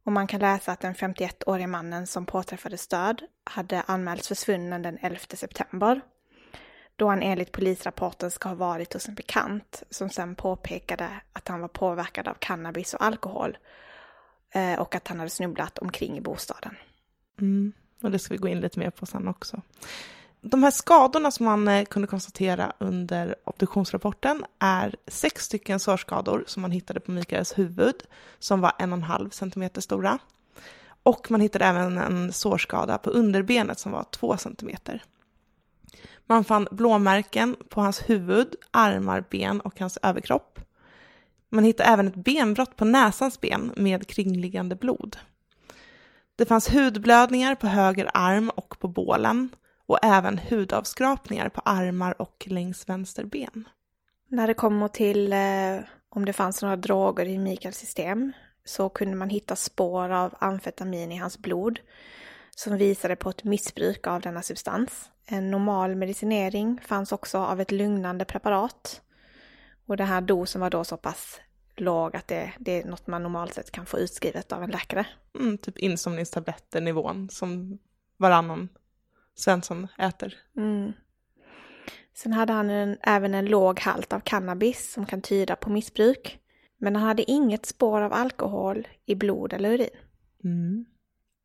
Och 0.05 0.13
man 0.13 0.27
kan 0.27 0.41
läsa 0.41 0.73
att 0.73 0.81
den 0.81 0.95
51-årige 0.95 1.67
mannen 1.67 2.07
som 2.07 2.27
påträffades 2.27 2.89
död 2.89 3.23
hade 3.45 3.83
anmälts 3.83 4.29
försvunnen 4.29 4.83
den 4.83 4.99
11 5.03 5.19
september. 5.35 6.01
Då 7.01 7.09
han 7.09 7.23
enligt 7.23 7.53
polisrapporten 7.53 8.31
ska 8.31 8.49
ha 8.49 8.57
varit 8.57 8.93
hos 8.93 9.09
en 9.09 9.15
bekant 9.15 9.83
som 9.91 10.11
sen 10.11 10.35
påpekade 10.35 11.09
att 11.33 11.49
han 11.49 11.61
var 11.61 11.69
påverkad 11.69 12.29
av 12.29 12.35
cannabis 12.35 12.95
och 12.95 13.05
alkohol 13.05 13.59
eh, 14.51 14.81
och 14.81 14.95
att 14.95 15.09
han 15.09 15.19
hade 15.19 15.31
snubblat 15.31 15.79
omkring 15.79 16.19
i 16.19 16.21
bostaden. 16.21 16.77
Mm, 17.41 17.73
och 18.03 18.11
det 18.11 18.19
ska 18.19 18.35
vi 18.35 18.39
gå 18.39 18.49
in 18.49 18.61
lite 18.61 18.79
mer 18.79 18.91
på 18.91 19.07
sen 19.07 19.29
också. 19.29 19.63
De 20.41 20.63
här 20.63 20.71
skadorna 20.71 21.31
som 21.31 21.47
man 21.47 21.69
eh, 21.69 21.85
kunde 21.85 22.09
konstatera 22.09 22.73
under 22.79 23.35
obduktionsrapporten 23.45 24.45
är 24.59 24.97
sex 25.07 25.45
stycken 25.45 25.81
sårskador 25.81 26.45
som 26.47 26.63
man 26.63 26.71
hittade 26.71 27.01
på 27.01 27.11
Mikaels 27.11 27.59
huvud 27.59 27.97
som 28.39 28.61
var 28.61 28.73
en 28.79 28.93
och 28.93 28.97
en 28.99 29.03
halv 29.03 29.31
centimeter 29.31 29.81
stora. 29.81 30.19
Och 31.03 31.31
man 31.31 31.41
hittade 31.41 31.65
även 31.65 31.99
en 31.99 32.33
sårskada 32.33 32.99
på 32.99 33.11
underbenet 33.11 33.79
som 33.79 33.93
var 33.93 34.05
två 34.11 34.37
centimeter. 34.37 35.05
Man 36.31 36.45
fann 36.45 36.69
blåmärken 36.71 37.57
på 37.69 37.81
hans 37.81 38.11
huvud, 38.11 38.55
armar, 38.71 39.25
ben 39.31 39.61
och 39.61 39.81
hans 39.81 39.99
överkropp. 40.03 40.61
Man 41.49 41.65
hittade 41.65 41.89
även 41.89 42.09
ett 42.09 42.15
benbrott 42.15 42.77
på 42.77 42.85
näsans 42.85 43.41
ben 43.41 43.73
med 43.77 44.07
kringliggande 44.07 44.77
blod. 44.77 45.17
Det 46.37 46.47
fanns 46.47 46.69
hudblödningar 46.69 47.55
på 47.55 47.67
höger 47.67 48.11
arm 48.15 48.51
och 48.51 48.79
på 48.79 48.89
bålen 48.89 49.49
och 49.87 49.99
även 50.03 50.39
hudavskrapningar 50.39 51.49
på 51.49 51.61
armar 51.65 52.23
och 52.23 52.47
längs 52.51 52.89
vänster 52.89 53.25
ben. 53.25 53.69
När 54.29 54.47
det 54.47 54.55
kommer 54.55 54.89
till 54.89 55.33
eh, 55.33 55.81
om 56.09 56.25
det 56.25 56.33
fanns 56.33 56.63
några 56.63 56.77
droger 56.77 57.27
i 57.27 57.39
Mikaels 57.39 57.79
system 57.79 58.33
så 58.65 58.89
kunde 58.89 59.17
man 59.17 59.31
hitta 59.31 59.57
spår 59.57 60.11
av 60.11 60.35
amfetamin 60.39 61.13
i 61.13 61.17
hans 61.17 61.39
blod 61.39 61.81
som 62.57 62.77
visade 62.77 63.17
på 63.17 63.31
ett 63.31 63.45
missbruk 63.45 64.07
av 64.07 64.21
denna 64.21 64.43
substans. 64.43 65.11
En 65.33 65.51
normal 65.51 65.97
medicinering 65.97 66.81
fanns 66.85 67.13
också 67.13 67.39
av 67.39 67.61
ett 67.61 67.71
lugnande 67.71 68.25
preparat. 68.25 69.03
Och 69.87 69.97
den 69.97 70.07
här 70.07 70.21
dosen 70.21 70.61
var 70.61 70.71
då 70.71 70.85
så 70.85 70.97
pass 70.97 71.41
låg 71.77 72.17
att 72.17 72.29
det, 72.29 72.53
det 72.59 72.83
är 72.83 72.85
något 72.85 73.07
man 73.07 73.23
normalt 73.23 73.55
sett 73.55 73.71
kan 73.71 73.87
få 73.87 73.99
utskrivet 73.99 74.53
av 74.53 74.63
en 74.63 74.71
läkare. 74.71 75.07
Mm, 75.39 75.59
typ 75.59 75.79
insomningstabletter 75.79 76.81
nivån 76.81 77.29
som 77.31 77.79
varannan 78.17 78.69
Svensson 79.35 79.89
äter. 79.99 80.35
Mm. 80.57 80.93
Sen 82.15 82.33
hade 82.33 82.53
han 82.53 82.71
en, 82.71 82.97
även 83.03 83.35
en 83.35 83.47
låg 83.47 83.81
halt 83.81 84.13
av 84.13 84.21
cannabis 84.21 84.93
som 84.93 85.07
kan 85.07 85.23
tyda 85.23 85.57
på 85.57 85.71
missbruk. 85.71 86.39
Men 86.79 86.97
han 86.97 87.05
hade 87.05 87.31
inget 87.31 87.67
spår 87.67 88.01
av 88.01 88.13
alkohol 88.13 88.89
i 89.07 89.15
blod 89.15 89.53
eller 89.53 89.71
urin. 89.71 89.91
Mm. 90.45 90.87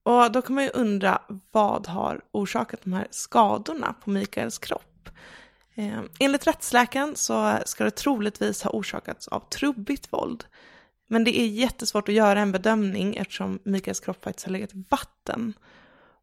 Och 0.05 0.31
då 0.31 0.41
kan 0.41 0.55
man 0.55 0.63
ju 0.63 0.69
undra 0.69 1.21
vad 1.51 1.87
har 1.87 2.21
orsakat 2.31 2.79
de 2.83 2.93
här 2.93 3.07
skadorna 3.11 3.95
på 4.03 4.09
Mikaels 4.09 4.57
kropp? 4.57 5.09
Eh, 5.75 5.99
enligt 6.19 6.47
rättsläkaren 6.47 7.15
så 7.15 7.57
ska 7.65 7.83
det 7.83 7.91
troligtvis 7.91 8.63
ha 8.63 8.71
orsakats 8.71 9.27
av 9.27 9.39
trubbigt 9.39 10.13
våld. 10.13 10.45
Men 11.07 11.23
det 11.23 11.39
är 11.39 11.47
jättesvårt 11.47 12.09
att 12.09 12.15
göra 12.15 12.39
en 12.39 12.51
bedömning 12.51 13.15
eftersom 13.15 13.59
Mikaels 13.63 13.99
kropp 13.99 14.23
faktiskt 14.23 14.45
har 14.45 14.51
legat 14.51 14.75
i 14.75 14.83
vatten. 14.89 15.53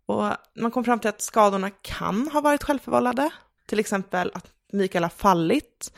Och 0.06 0.30
man 0.54 0.70
kom 0.70 0.84
fram 0.84 0.98
till 0.98 1.10
att 1.10 1.22
skadorna 1.22 1.70
kan 1.70 2.28
ha 2.28 2.40
varit 2.40 2.62
självförvållade, 2.62 3.30
till 3.66 3.78
exempel 3.78 4.30
att 4.34 4.46
Mikael 4.72 5.04
har 5.04 5.10
fallit. 5.10 5.92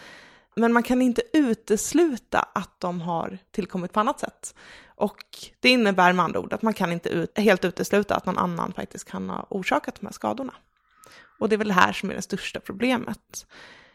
Men 0.57 0.73
man 0.73 0.83
kan 0.83 1.03
inte 1.03 1.23
utesluta 1.33 2.39
att 2.55 2.81
de 2.81 3.01
har 3.01 3.39
tillkommit 3.51 3.93
på 3.93 4.01
annat 4.01 4.21
sätt. 4.21 4.55
Och 4.97 5.25
det 5.61 5.69
innebär 5.69 6.13
med 6.13 6.25
andra 6.25 6.41
ord 6.41 6.53
att 6.53 6.63
man 6.63 6.75
kan 6.75 6.93
inte 6.93 7.09
ut, 7.09 7.39
helt 7.39 7.65
utesluta 7.65 8.15
att 8.15 8.27
någon 8.27 8.39
annan 8.39 8.73
faktiskt 8.73 9.11
kan 9.11 9.31
ha 9.31 9.47
orsakat 9.51 9.95
de 10.01 10.07
här 10.07 10.13
skadorna. 10.13 10.55
Och 11.39 11.49
det 11.49 11.57
är 11.57 11.59
väl 11.59 11.69
det 11.69 11.75
här 11.75 11.93
som 11.93 12.11
är 12.11 12.15
det 12.15 12.23
största 12.23 12.61
problemet. 12.61 13.47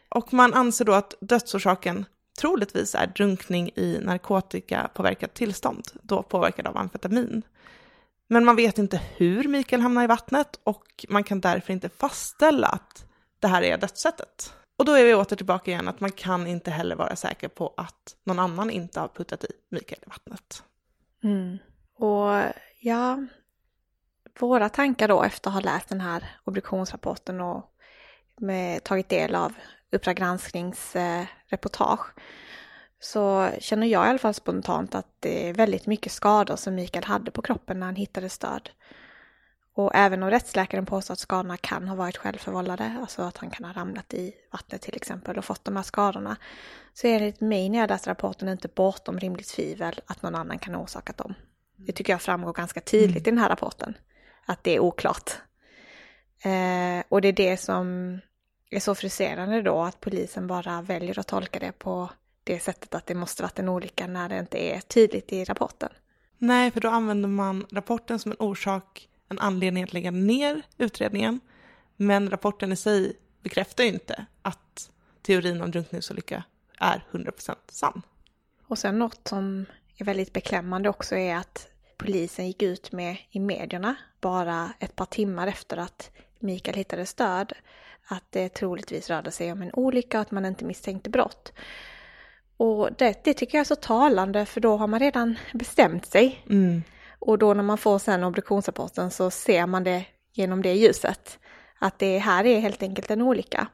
Och 0.09 0.33
man 0.33 0.53
anser 0.53 0.85
då 0.85 0.93
att 0.93 1.13
dödsorsaken 1.19 2.05
troligtvis 2.39 2.95
är 2.95 3.07
drunkning 3.07 3.71
i 3.75 3.99
narkotikapåverkat 4.01 5.33
tillstånd, 5.33 5.87
då 6.01 6.23
påverkad 6.23 6.67
av 6.67 6.77
amfetamin. 6.77 7.41
Men 8.27 8.45
man 8.45 8.55
vet 8.55 8.77
inte 8.77 9.01
hur 9.15 9.47
Mikael 9.47 9.81
hamnar 9.81 10.03
i 10.03 10.07
vattnet 10.07 10.59
och 10.63 11.05
man 11.09 11.23
kan 11.23 11.41
därför 11.41 11.73
inte 11.73 11.89
fastställa 11.89 12.67
att 12.67 13.05
det 13.39 13.47
här 13.47 13.61
är 13.61 13.77
dödssättet. 13.77 14.53
Och 14.77 14.85
då 14.85 14.91
är 14.93 15.05
vi 15.05 15.13
åter 15.13 15.35
tillbaka 15.35 15.71
igen 15.71 15.87
att 15.87 15.99
man 15.99 16.11
kan 16.11 16.47
inte 16.47 16.71
heller 16.71 16.95
vara 16.95 17.15
säker 17.15 17.47
på 17.47 17.73
att 17.77 18.15
någon 18.23 18.39
annan 18.39 18.69
inte 18.69 18.99
har 18.99 19.07
puttat 19.07 19.43
i 19.43 19.51
Mikael 19.71 20.01
i 20.05 20.09
vattnet. 20.09 20.63
Mm. 21.23 21.57
Och 21.95 22.53
ja, 22.79 23.25
våra 24.39 24.69
tankar 24.69 25.07
då 25.07 25.23
efter 25.23 25.49
att 25.49 25.53
ha 25.53 25.61
läst 25.61 25.89
den 25.89 26.01
här 26.01 26.23
obduktionsrapporten 26.43 27.41
och 27.41 27.73
med, 28.37 28.83
tagit 28.83 29.09
del 29.09 29.35
av 29.35 29.53
Uppdrag 29.91 30.15
gransknings 30.15 30.95
eh, 30.95 31.25
reportage 31.47 32.13
så 32.99 33.49
känner 33.59 33.87
jag 33.87 34.05
i 34.05 34.09
alla 34.09 34.19
fall 34.19 34.33
spontant 34.33 34.95
att 34.95 35.07
det 35.19 35.49
är 35.49 35.53
väldigt 35.53 35.87
mycket 35.87 36.11
skador 36.11 36.55
som 36.55 36.75
Mikael 36.75 37.05
hade 37.05 37.31
på 37.31 37.41
kroppen 37.41 37.79
när 37.79 37.85
han 37.85 37.95
hittades 37.95 38.37
död. 38.37 38.69
Och 39.73 39.91
även 39.93 40.23
om 40.23 40.29
rättsläkaren 40.29 40.85
påstår 40.85 41.13
att 41.13 41.19
skadorna 41.19 41.57
kan 41.57 41.87
ha 41.87 41.95
varit 41.95 42.17
självförvållade, 42.17 42.95
alltså 43.01 43.21
att 43.21 43.37
han 43.37 43.49
kan 43.49 43.65
ha 43.65 43.73
ramlat 43.73 44.13
i 44.13 44.33
vattnet 44.51 44.81
till 44.81 44.95
exempel 44.95 45.37
och 45.37 45.45
fått 45.45 45.65
de 45.65 45.75
här 45.75 45.83
skadorna, 45.83 46.37
så 46.93 47.07
är 47.07 47.15
enligt 47.15 47.41
mig 47.41 47.69
när 47.69 47.79
jag 47.79 47.89
läste 47.89 48.09
rapporten 48.09 48.49
inte 48.49 48.67
bortom 48.67 49.19
rimligt 49.19 49.47
tvivel 49.47 50.01
att 50.05 50.21
någon 50.21 50.35
annan 50.35 50.59
kan 50.59 50.75
ha 50.75 50.81
orsakat 50.81 51.17
dem. 51.17 51.33
Det 51.75 51.91
tycker 51.91 52.13
jag 52.13 52.21
framgår 52.21 52.53
ganska 52.53 52.81
tydligt 52.81 53.27
mm. 53.27 53.27
i 53.27 53.31
den 53.31 53.37
här 53.37 53.49
rapporten, 53.49 53.97
att 54.45 54.63
det 54.63 54.75
är 54.75 54.79
oklart. 54.79 55.31
Eh, 56.43 57.03
och 57.09 57.21
det 57.21 57.27
är 57.27 57.33
det 57.33 57.57
som 57.57 58.19
är 58.69 58.79
så 58.79 58.95
frustrerande 58.95 59.61
då, 59.61 59.81
att 59.81 59.99
polisen 59.99 60.47
bara 60.47 60.81
väljer 60.81 61.19
att 61.19 61.27
tolka 61.27 61.59
det 61.59 61.71
på 61.71 62.09
det 62.43 62.59
sättet 62.59 62.95
att 62.95 63.05
det 63.05 63.15
måste 63.15 63.43
varit 63.43 63.59
en 63.59 63.69
olycka 63.69 64.07
när 64.07 64.29
det 64.29 64.39
inte 64.39 64.57
är 64.57 64.79
tydligt 64.79 65.33
i 65.33 65.43
rapporten. 65.43 65.89
Nej, 66.37 66.71
för 66.71 66.81
då 66.81 66.89
använder 66.89 67.29
man 67.29 67.65
rapporten 67.71 68.19
som 68.19 68.31
en 68.31 68.37
orsak, 68.39 69.09
en 69.29 69.39
anledning 69.39 69.83
att 69.83 69.93
lägga 69.93 70.11
ner 70.11 70.61
utredningen. 70.77 71.39
Men 71.95 72.29
rapporten 72.29 72.71
i 72.71 72.75
sig 72.75 73.17
bekräftar 73.43 73.83
ju 73.83 73.89
inte 73.89 74.25
att 74.41 74.91
teorin 75.21 75.61
om 75.61 75.71
drunkningsolycka 75.71 76.43
är 76.79 77.05
100% 77.11 77.55
sann. 77.67 78.01
Och 78.67 78.77
sen 78.77 78.99
något 78.99 79.27
som 79.27 79.65
är 79.97 80.05
väldigt 80.05 80.33
beklämmande 80.33 80.89
också 80.89 81.15
är 81.15 81.35
att 81.35 81.67
polisen 81.97 82.47
gick 82.47 82.61
ut 82.61 82.91
med 82.91 83.17
i 83.29 83.39
medierna 83.39 83.95
bara 84.21 84.73
ett 84.79 84.95
par 84.95 85.05
timmar 85.05 85.47
efter 85.47 85.77
att 85.77 86.11
Mikael 86.39 86.77
hittades 86.77 87.13
död 87.13 87.53
att 88.07 88.23
det 88.29 88.49
troligtvis 88.49 89.09
rörde 89.09 89.31
sig 89.31 89.51
om 89.51 89.61
en 89.61 89.73
olycka 89.73 90.17
och 90.17 90.21
att 90.21 90.31
man 90.31 90.45
inte 90.45 90.65
misstänkte 90.65 91.09
brott. 91.09 91.53
Och 92.57 92.89
det, 92.97 93.23
det 93.23 93.33
tycker 93.33 93.57
jag 93.57 93.61
är 93.61 93.65
så 93.65 93.75
talande 93.75 94.45
för 94.45 94.61
då 94.61 94.77
har 94.77 94.87
man 94.87 94.99
redan 94.99 95.35
bestämt 95.53 96.05
sig. 96.05 96.43
Mm. 96.49 96.83
Och 97.19 97.37
då 97.37 97.53
när 97.53 97.63
man 97.63 97.77
får 97.77 97.99
sen 97.99 98.23
obduktionsrapporten 98.23 99.11
så 99.11 99.31
ser 99.31 99.65
man 99.65 99.83
det 99.83 100.05
genom 100.33 100.61
det 100.61 100.73
ljuset. 100.73 101.39
Att 101.79 101.99
det 101.99 102.17
här 102.17 102.45
är 102.45 102.59
helt 102.59 102.83
enkelt 102.83 103.11
en 103.11 103.21
olycka. 103.21 103.67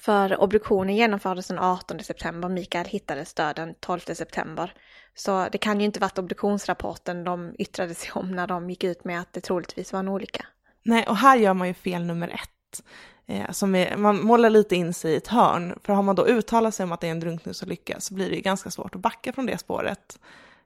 För 0.00 0.40
obduktionen 0.40 0.96
genomfördes 0.96 1.48
den 1.48 1.58
18 1.58 2.00
september, 2.00 2.48
Mikael 2.48 2.86
hittades 2.86 3.34
död 3.34 3.56
den 3.56 3.74
12 3.80 4.00
september. 4.00 4.74
Så 5.14 5.48
det 5.52 5.58
kan 5.58 5.80
ju 5.80 5.86
inte 5.86 6.00
varit 6.00 6.18
obduktionsrapporten 6.18 7.24
de 7.24 7.54
yttrade 7.58 7.94
sig 7.94 8.10
om 8.14 8.32
när 8.32 8.46
de 8.46 8.70
gick 8.70 8.84
ut 8.84 9.04
med 9.04 9.20
att 9.20 9.32
det 9.32 9.40
troligtvis 9.40 9.92
var 9.92 10.00
en 10.00 10.08
olycka. 10.08 10.46
Nej, 10.82 11.06
och 11.08 11.16
här 11.16 11.36
gör 11.36 11.54
man 11.54 11.68
ju 11.68 11.74
fel 11.74 12.04
nummer 12.04 12.28
ett. 12.28 12.82
Eh, 13.26 13.40
alltså 13.40 13.58
som 13.58 13.74
är, 13.74 13.96
man 13.96 14.22
målar 14.22 14.50
lite 14.50 14.76
in 14.76 14.94
sig 14.94 15.12
i 15.12 15.16
ett 15.16 15.26
hörn. 15.26 15.78
För 15.82 15.92
har 15.92 16.02
man 16.02 16.16
då 16.16 16.26
uttalat 16.26 16.74
sig 16.74 16.84
om 16.84 16.92
att 16.92 17.00
det 17.00 17.06
är 17.06 17.10
en 17.10 17.20
drunkningsolycka 17.20 18.00
så 18.00 18.14
blir 18.14 18.30
det 18.30 18.36
ju 18.36 18.42
ganska 18.42 18.70
svårt 18.70 18.94
att 18.94 19.00
backa 19.00 19.32
från 19.32 19.46
det 19.46 19.58
spåret. 19.58 20.18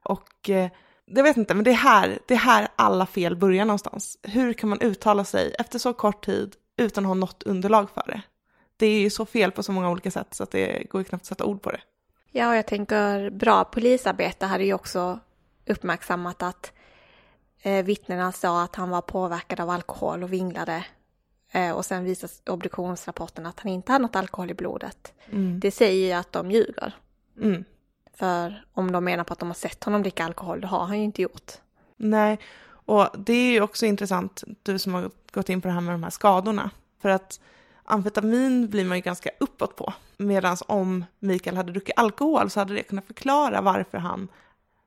Och 0.02 0.50
eh, 0.50 0.70
jag 1.14 1.22
vet 1.22 1.36
inte, 1.36 1.54
men 1.54 1.64
det 1.64 1.70
är, 1.70 1.74
här, 1.74 2.18
det 2.26 2.34
är 2.34 2.38
här 2.38 2.68
alla 2.76 3.06
fel 3.06 3.36
börjar 3.36 3.64
någonstans. 3.64 4.18
Hur 4.22 4.52
kan 4.52 4.68
man 4.68 4.80
uttala 4.80 5.24
sig 5.24 5.54
efter 5.58 5.78
så 5.78 5.92
kort 5.92 6.24
tid 6.24 6.56
utan 6.76 7.04
att 7.04 7.08
ha 7.08 7.14
något 7.14 7.42
underlag 7.42 7.90
för 7.90 8.04
det? 8.06 8.22
Det 8.76 8.86
är 8.86 9.00
ju 9.00 9.10
så 9.10 9.26
fel 9.26 9.50
på 9.50 9.62
så 9.62 9.72
många 9.72 9.90
olika 9.90 10.10
sätt 10.10 10.34
så 10.34 10.42
att 10.42 10.50
det 10.50 10.86
går 10.90 11.00
ju 11.00 11.04
knappt 11.04 11.22
att 11.22 11.26
sätta 11.26 11.44
ord 11.44 11.62
på 11.62 11.70
det. 11.70 11.80
Ja, 12.30 12.48
och 12.48 12.56
jag 12.56 12.66
tänker 12.66 13.30
bra 13.30 13.64
polisarbete 13.64 14.46
hade 14.46 14.64
ju 14.64 14.74
också 14.74 15.20
uppmärksammat 15.66 16.42
att 16.42 16.72
eh, 17.62 17.84
vittnena 17.84 18.32
sa 18.32 18.62
att 18.62 18.76
han 18.76 18.90
var 18.90 19.00
påverkad 19.00 19.60
av 19.60 19.70
alkohol 19.70 20.22
och 20.22 20.32
vinglade 20.32 20.84
eh, 21.52 21.70
och 21.70 21.84
sen 21.84 22.04
visas 22.04 22.42
obduktionsrapporten 22.46 23.46
att 23.46 23.60
han 23.60 23.72
inte 23.72 23.92
hade 23.92 24.02
något 24.02 24.16
alkohol 24.16 24.50
i 24.50 24.54
blodet. 24.54 25.12
Mm. 25.30 25.60
Det 25.60 25.70
säger 25.70 26.06
ju 26.06 26.12
att 26.12 26.32
de 26.32 26.50
ljuger. 26.50 26.92
Mm. 27.42 27.64
För 28.20 28.64
om 28.72 28.92
de 28.92 29.04
menar 29.04 29.24
på 29.24 29.32
att 29.32 29.38
de 29.38 29.48
har 29.48 29.54
sett 29.54 29.84
honom 29.84 30.02
dricka 30.02 30.24
alkohol, 30.24 30.60
det 30.60 30.66
har 30.66 30.84
han 30.84 30.98
ju 30.98 31.04
inte 31.04 31.22
gjort. 31.22 31.52
Nej, 31.96 32.38
och 32.68 33.08
det 33.18 33.32
är 33.32 33.52
ju 33.52 33.60
också 33.60 33.86
intressant, 33.86 34.44
du 34.62 34.78
som 34.78 34.94
har 34.94 35.10
gått 35.32 35.48
in 35.48 35.60
på 35.60 35.68
det 35.68 35.74
här 35.74 35.80
med 35.80 35.94
de 35.94 36.02
här 36.02 36.10
skadorna. 36.10 36.70
För 37.02 37.08
att 37.08 37.40
amfetamin 37.84 38.68
blir 38.68 38.84
man 38.84 38.96
ju 38.96 39.02
ganska 39.02 39.30
uppåt 39.40 39.76
på. 39.76 39.92
Medan 40.16 40.56
om 40.66 41.04
Mikael 41.18 41.56
hade 41.56 41.72
druckit 41.72 41.98
alkohol 41.98 42.50
så 42.50 42.60
hade 42.60 42.74
det 42.74 42.82
kunnat 42.82 43.06
förklara 43.06 43.60
varför 43.60 43.98
han 43.98 44.28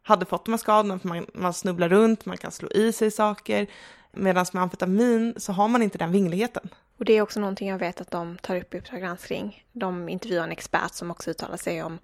hade 0.04 0.26
fått 0.26 0.46
de 0.46 0.52
här 0.52 0.58
skadorna. 0.58 1.00
För 1.00 1.08
man, 1.08 1.26
man 1.34 1.54
snubblar 1.54 1.90
runt, 1.90 2.26
man 2.26 2.38
kan 2.38 2.52
slå 2.52 2.70
i 2.70 2.94
sig 2.94 3.12
saker. 3.12 3.68
Medan 4.12 4.46
med 4.54 4.64
amfetamin 4.64 5.34
så 5.38 5.52
har 5.52 5.68
man 5.68 5.82
inte 5.82 5.98
den 5.98 6.12
vingligheten. 6.12 6.70
Och 6.98 7.06
det 7.06 7.14
är 7.14 7.22
också 7.22 7.40
någonting 7.40 7.70
jag 7.70 7.78
vet 7.78 8.02
att 8.02 8.12
de 8.12 8.38
tar 8.38 8.56
upp 8.56 8.74
i 8.74 8.78
Uppdrag 8.78 9.02
granskning. 9.02 9.66
De 9.72 10.10
intervjuar 10.10 10.44
en 10.44 10.52
expert 10.52 10.94
som 10.94 11.12
också 11.12 11.32
uttalar 11.32 11.58
sig 11.58 11.84
om 11.84 12.00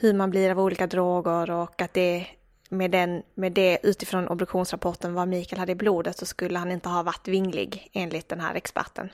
hur 0.00 0.14
man 0.14 0.30
blir 0.30 0.50
av 0.50 0.60
olika 0.60 0.86
droger 0.86 1.50
och 1.50 1.82
att 1.82 1.94
det 1.94 2.26
med, 2.68 2.90
den, 2.90 3.22
med 3.34 3.52
det 3.52 3.78
utifrån 3.82 4.28
obduktionsrapporten 4.28 5.14
vad 5.14 5.28
Mikael 5.28 5.60
hade 5.60 5.72
i 5.72 5.74
blodet 5.74 6.18
så 6.18 6.26
skulle 6.26 6.58
han 6.58 6.72
inte 6.72 6.88
ha 6.88 7.02
varit 7.02 7.28
vinglig 7.28 7.90
enligt 7.92 8.28
den 8.28 8.40
här 8.40 8.54
experten. 8.54 9.08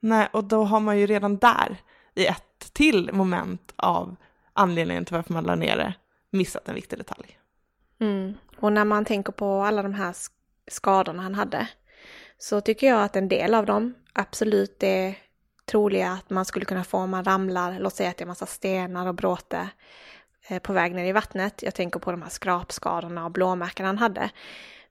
Nej, 0.00 0.28
och 0.32 0.44
då 0.44 0.64
har 0.64 0.80
man 0.80 0.98
ju 0.98 1.06
redan 1.06 1.36
där 1.36 1.76
i 2.14 2.26
ett 2.26 2.72
till 2.72 3.12
moment 3.12 3.72
av 3.76 4.16
anledningen 4.52 5.04
till 5.04 5.14
varför 5.14 5.32
man 5.32 5.44
la 5.44 5.54
ner 5.54 5.76
det 5.76 5.94
missat 6.30 6.68
en 6.68 6.74
viktig 6.74 6.98
detalj. 6.98 7.38
Mm. 8.00 8.34
Och 8.56 8.72
när 8.72 8.84
man 8.84 9.04
tänker 9.04 9.32
på 9.32 9.62
alla 9.62 9.82
de 9.82 9.94
här 9.94 10.14
skadorna 10.70 11.22
han 11.22 11.34
hade 11.34 11.68
så 12.38 12.60
tycker 12.60 12.86
jag 12.86 13.02
att 13.02 13.16
en 13.16 13.28
del 13.28 13.54
av 13.54 13.66
dem 13.66 13.94
absolut 14.12 14.82
är 14.82 15.14
troliga 15.64 16.12
att 16.12 16.30
man 16.30 16.44
skulle 16.44 16.64
kunna 16.64 16.84
få 16.84 16.98
om 16.98 17.10
man 17.10 17.24
ramlar, 17.24 17.78
låt 17.80 17.94
säga 17.94 18.10
att 18.10 18.16
det 18.16 18.24
är 18.24 18.26
massa 18.26 18.46
stenar 18.46 19.06
och 19.06 19.14
bråte 19.14 19.68
Eh, 20.48 20.58
på 20.58 20.72
väg 20.72 20.94
ner 20.94 21.04
i 21.04 21.12
vattnet. 21.12 21.62
Jag 21.62 21.74
tänker 21.74 22.00
på 22.00 22.10
de 22.10 22.22
här 22.22 22.30
skrapskadorna 22.30 23.24
och 23.24 23.30
blåmärken 23.30 23.86
han 23.86 23.98
hade. 23.98 24.30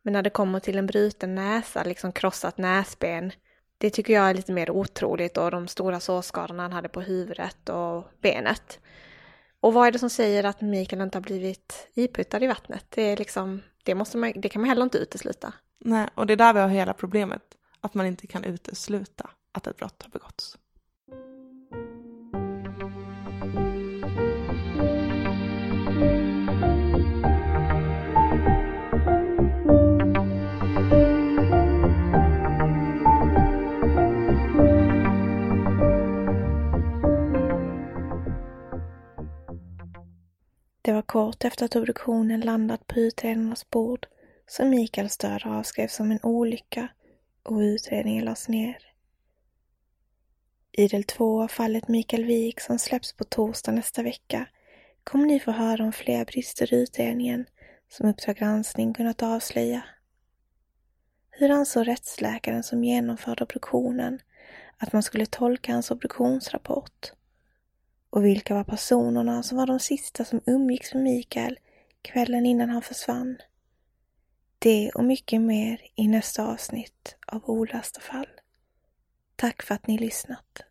Men 0.02 0.14
när 0.14 0.22
det 0.22 0.30
kommer 0.30 0.60
till 0.60 0.78
en 0.78 0.86
bruten 0.88 1.36
näsa, 1.36 1.84
liksom 1.84 2.12
krossat 2.12 2.58
näsben, 2.58 3.32
det 3.78 3.90
tycker 3.90 4.14
jag 4.14 4.30
är 4.30 4.34
lite 4.34 4.52
mer 4.52 4.72
otroligt 4.72 5.38
och 5.38 5.52
de 5.52 5.68
stora 5.68 6.00
sårskadorna 6.00 6.64
han 6.64 6.74
hade 6.74 6.90
på 6.90 7.02
huvudet 7.02 7.70
och 7.70 8.08
benet. 8.22 8.80
Och 9.60 9.74
vad 9.74 9.88
är 9.88 9.92
det 9.92 10.00
som 10.00 10.10
säger 10.10 10.44
att 10.44 10.62
Mikael 10.62 11.02
inte 11.02 11.18
har 11.18 11.24
blivit 11.24 11.88
iputtad 11.94 12.44
i 12.44 12.48
vattnet? 12.48 12.86
Det, 12.90 13.02
är 13.02 13.18
liksom, 13.18 13.62
det, 13.84 13.96
måste 13.96 14.18
man, 14.18 14.34
det 14.36 14.50
kan 14.50 14.62
man 14.62 14.70
heller 14.70 14.84
inte 14.84 14.98
utesluta. 14.98 15.54
Nej, 15.80 16.08
och 16.16 16.28
det 16.28 16.34
är 16.34 16.38
där 16.38 16.54
vi 16.54 16.60
har 16.60 16.68
hela 16.68 16.94
problemet. 16.94 17.42
Att 17.82 17.94
man 17.94 18.06
inte 18.06 18.28
kan 18.28 18.44
utesluta 18.44 19.30
att 19.52 19.68
ett 19.68 19.78
brott 19.78 20.04
har 20.04 20.10
begåtts. 20.10 20.58
Det 40.92 40.96
var 40.96 41.02
kort 41.02 41.46
efter 41.46 41.66
att 41.66 41.76
obduktionen 41.76 42.42
landat 42.42 42.88
på 42.88 43.00
utredarnas 43.00 43.70
bord 43.70 44.08
som 44.48 44.70
Mikaels 44.70 45.18
död 45.18 45.42
avskrevs 45.46 45.96
som 45.96 46.12
en 46.12 46.20
olycka 46.24 46.88
och 47.44 47.58
utredningen 47.58 48.26
lades 48.26 48.50
ner. 48.50 48.78
I 50.72 50.88
del 50.88 51.04
två 51.04 51.44
av 51.44 51.48
fallet 51.48 51.88
Mikael 51.88 52.26
Wik 52.26 52.60
som 52.60 52.80
släpps 52.80 53.14
på 53.14 53.24
torsdag 53.24 53.72
nästa 53.72 54.04
vecka 54.04 54.48
kommer 55.04 55.26
ni 55.26 55.40
få 55.40 55.52
höra 55.52 55.84
om 55.84 55.92
fler 55.92 56.26
brister 56.26 56.74
i 56.74 56.78
utredningen 56.78 57.46
som 57.90 58.10
Uppdrag 58.10 58.36
granskning 58.36 58.94
kunnat 58.94 59.24
avslöja. 59.24 59.84
Hur 61.30 61.50
ansåg 61.50 61.88
rättsläkaren 61.88 62.64
som 62.64 62.84
genomförde 62.84 63.44
obduktionen 63.44 64.20
att 64.78 64.94
man 64.94 65.04
skulle 65.04 65.26
tolka 65.26 65.74
hans 65.74 65.92
obduktionsrapport? 65.92 67.12
Och 68.12 68.26
vilka 68.26 68.54
var 68.54 68.64
personerna 68.64 69.44
som 69.44 69.58
var 69.58 69.68
de 69.68 69.80
sista 69.80 70.26
som 70.26 70.42
umgicks 70.46 70.94
med 70.94 71.04
Mikael 71.04 71.58
kvällen 72.02 72.46
innan 72.46 72.70
han 72.70 72.82
försvann? 72.82 73.38
Det 74.60 74.92
och 74.96 75.04
mycket 75.04 75.42
mer 75.42 75.82
i 75.96 76.08
nästa 76.08 76.46
avsnitt 76.46 77.16
av 77.28 77.50
Olösta 77.50 78.02
fall. 78.02 78.28
Tack 79.36 79.64
för 79.64 79.76
att 79.76 79.88
ni 79.88 79.98
lyssnat. 79.98 80.62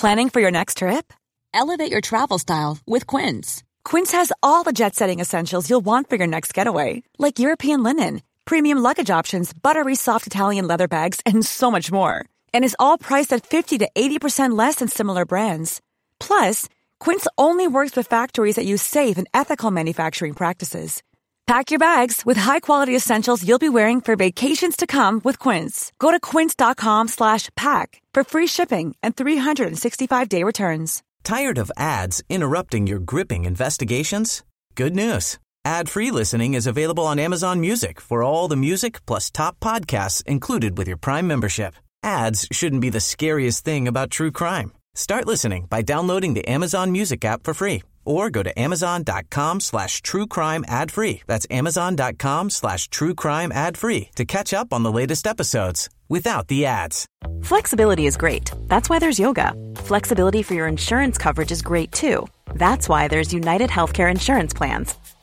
Planning 0.00 0.30
for 0.30 0.42
your 0.42 0.50
next 0.50 0.78
trip? 0.78 1.12
Elevate 1.54 1.90
your 1.90 2.00
travel 2.00 2.38
style 2.38 2.78
with 2.86 3.06
Quince. 3.16 3.64
Quince 3.90 4.16
has 4.16 4.32
all 4.42 4.64
the 4.64 4.72
jet-setting 4.72 5.20
essentials 5.20 5.70
you'll 5.70 5.84
want 5.84 6.08
for 6.08 6.16
your 6.18 6.28
next 6.28 6.56
getaway, 6.58 7.02
like 7.18 7.42
European 7.42 7.82
linen, 7.82 8.20
premium 8.44 8.78
luggage 8.78 9.10
options, 9.10 9.52
buttery 9.52 9.94
soft 9.96 10.26
Italian 10.26 10.66
leather 10.66 10.88
bags, 10.88 11.20
and 11.26 11.46
so 11.46 11.70
much 11.70 11.92
more. 11.92 12.24
And 12.54 12.64
is 12.64 12.76
all 12.78 12.96
priced 12.96 13.32
at 13.32 13.44
50 13.44 13.78
to 13.78 13.90
80% 13.96 14.56
less 14.56 14.76
than 14.76 14.88
similar 14.88 15.26
brands. 15.26 15.80
Plus, 16.20 16.68
Quince 17.00 17.26
only 17.36 17.66
works 17.66 17.96
with 17.96 18.06
factories 18.06 18.56
that 18.56 18.64
use 18.64 18.82
safe 18.82 19.18
and 19.18 19.26
ethical 19.34 19.70
manufacturing 19.70 20.34
practices. 20.34 21.02
Pack 21.46 21.72
your 21.72 21.80
bags 21.80 22.24
with 22.24 22.36
high-quality 22.36 22.94
essentials 22.94 23.44
you'll 23.44 23.58
be 23.58 23.68
wearing 23.68 24.00
for 24.00 24.14
vacations 24.14 24.76
to 24.76 24.86
come 24.86 25.20
with 25.24 25.36
Quince. 25.40 25.90
Go 25.98 26.12
to 26.12 26.20
quince.com/pack 26.20 28.02
for 28.14 28.22
free 28.24 28.46
shipping 28.46 28.94
and 29.02 29.16
365-day 29.16 30.44
returns. 30.44 31.02
Tired 31.22 31.58
of 31.58 31.72
ads 31.76 32.22
interrupting 32.28 32.86
your 32.86 33.00
gripping 33.00 33.44
investigations? 33.44 34.44
Good 34.74 34.94
news. 34.94 35.38
Ad-free 35.64 36.10
listening 36.10 36.54
is 36.54 36.66
available 36.66 37.06
on 37.06 37.18
Amazon 37.18 37.60
Music 37.60 38.00
for 38.00 38.22
all 38.22 38.48
the 38.48 38.56
music 38.56 39.04
plus 39.06 39.30
top 39.30 39.58
podcasts 39.60 40.22
included 40.26 40.78
with 40.78 40.88
your 40.88 40.96
Prime 40.96 41.26
membership. 41.26 41.74
Ads 42.02 42.48
shouldn't 42.52 42.82
be 42.82 42.90
the 42.90 43.00
scariest 43.00 43.64
thing 43.64 43.86
about 43.88 44.10
true 44.10 44.30
crime. 44.30 44.72
Start 44.94 45.26
listening 45.26 45.66
by 45.70 45.82
downloading 45.82 46.34
the 46.34 46.46
Amazon 46.48 46.92
Music 46.92 47.24
app 47.24 47.44
for 47.44 47.54
free 47.54 47.82
or 48.04 48.30
go 48.30 48.42
to 48.42 48.58
amazon.com 48.58 49.60
slash 49.60 50.02
true 50.02 50.26
crime 50.26 50.64
ad 50.66 50.90
free. 50.90 51.22
That's 51.26 51.46
amazon.com 51.50 52.50
slash 52.50 52.88
true 52.88 53.14
crime 53.14 53.52
ad 53.52 53.76
free 53.76 54.10
to 54.16 54.24
catch 54.24 54.52
up 54.52 54.72
on 54.72 54.82
the 54.82 54.92
latest 54.92 55.26
episodes 55.26 55.88
without 56.08 56.48
the 56.48 56.66
ads. 56.66 57.06
Flexibility 57.42 58.06
is 58.06 58.16
great. 58.16 58.50
That's 58.66 58.88
why 58.88 58.98
there's 58.98 59.18
yoga. 59.18 59.54
Flexibility 59.76 60.42
for 60.42 60.54
your 60.54 60.66
insurance 60.66 61.18
coverage 61.18 61.52
is 61.52 61.62
great 61.62 61.92
too. 61.92 62.26
That's 62.54 62.88
why 62.88 63.06
there's 63.08 63.32
United 63.32 63.70
Healthcare 63.70 64.10
Insurance 64.10 64.54
Plans. 64.54 64.94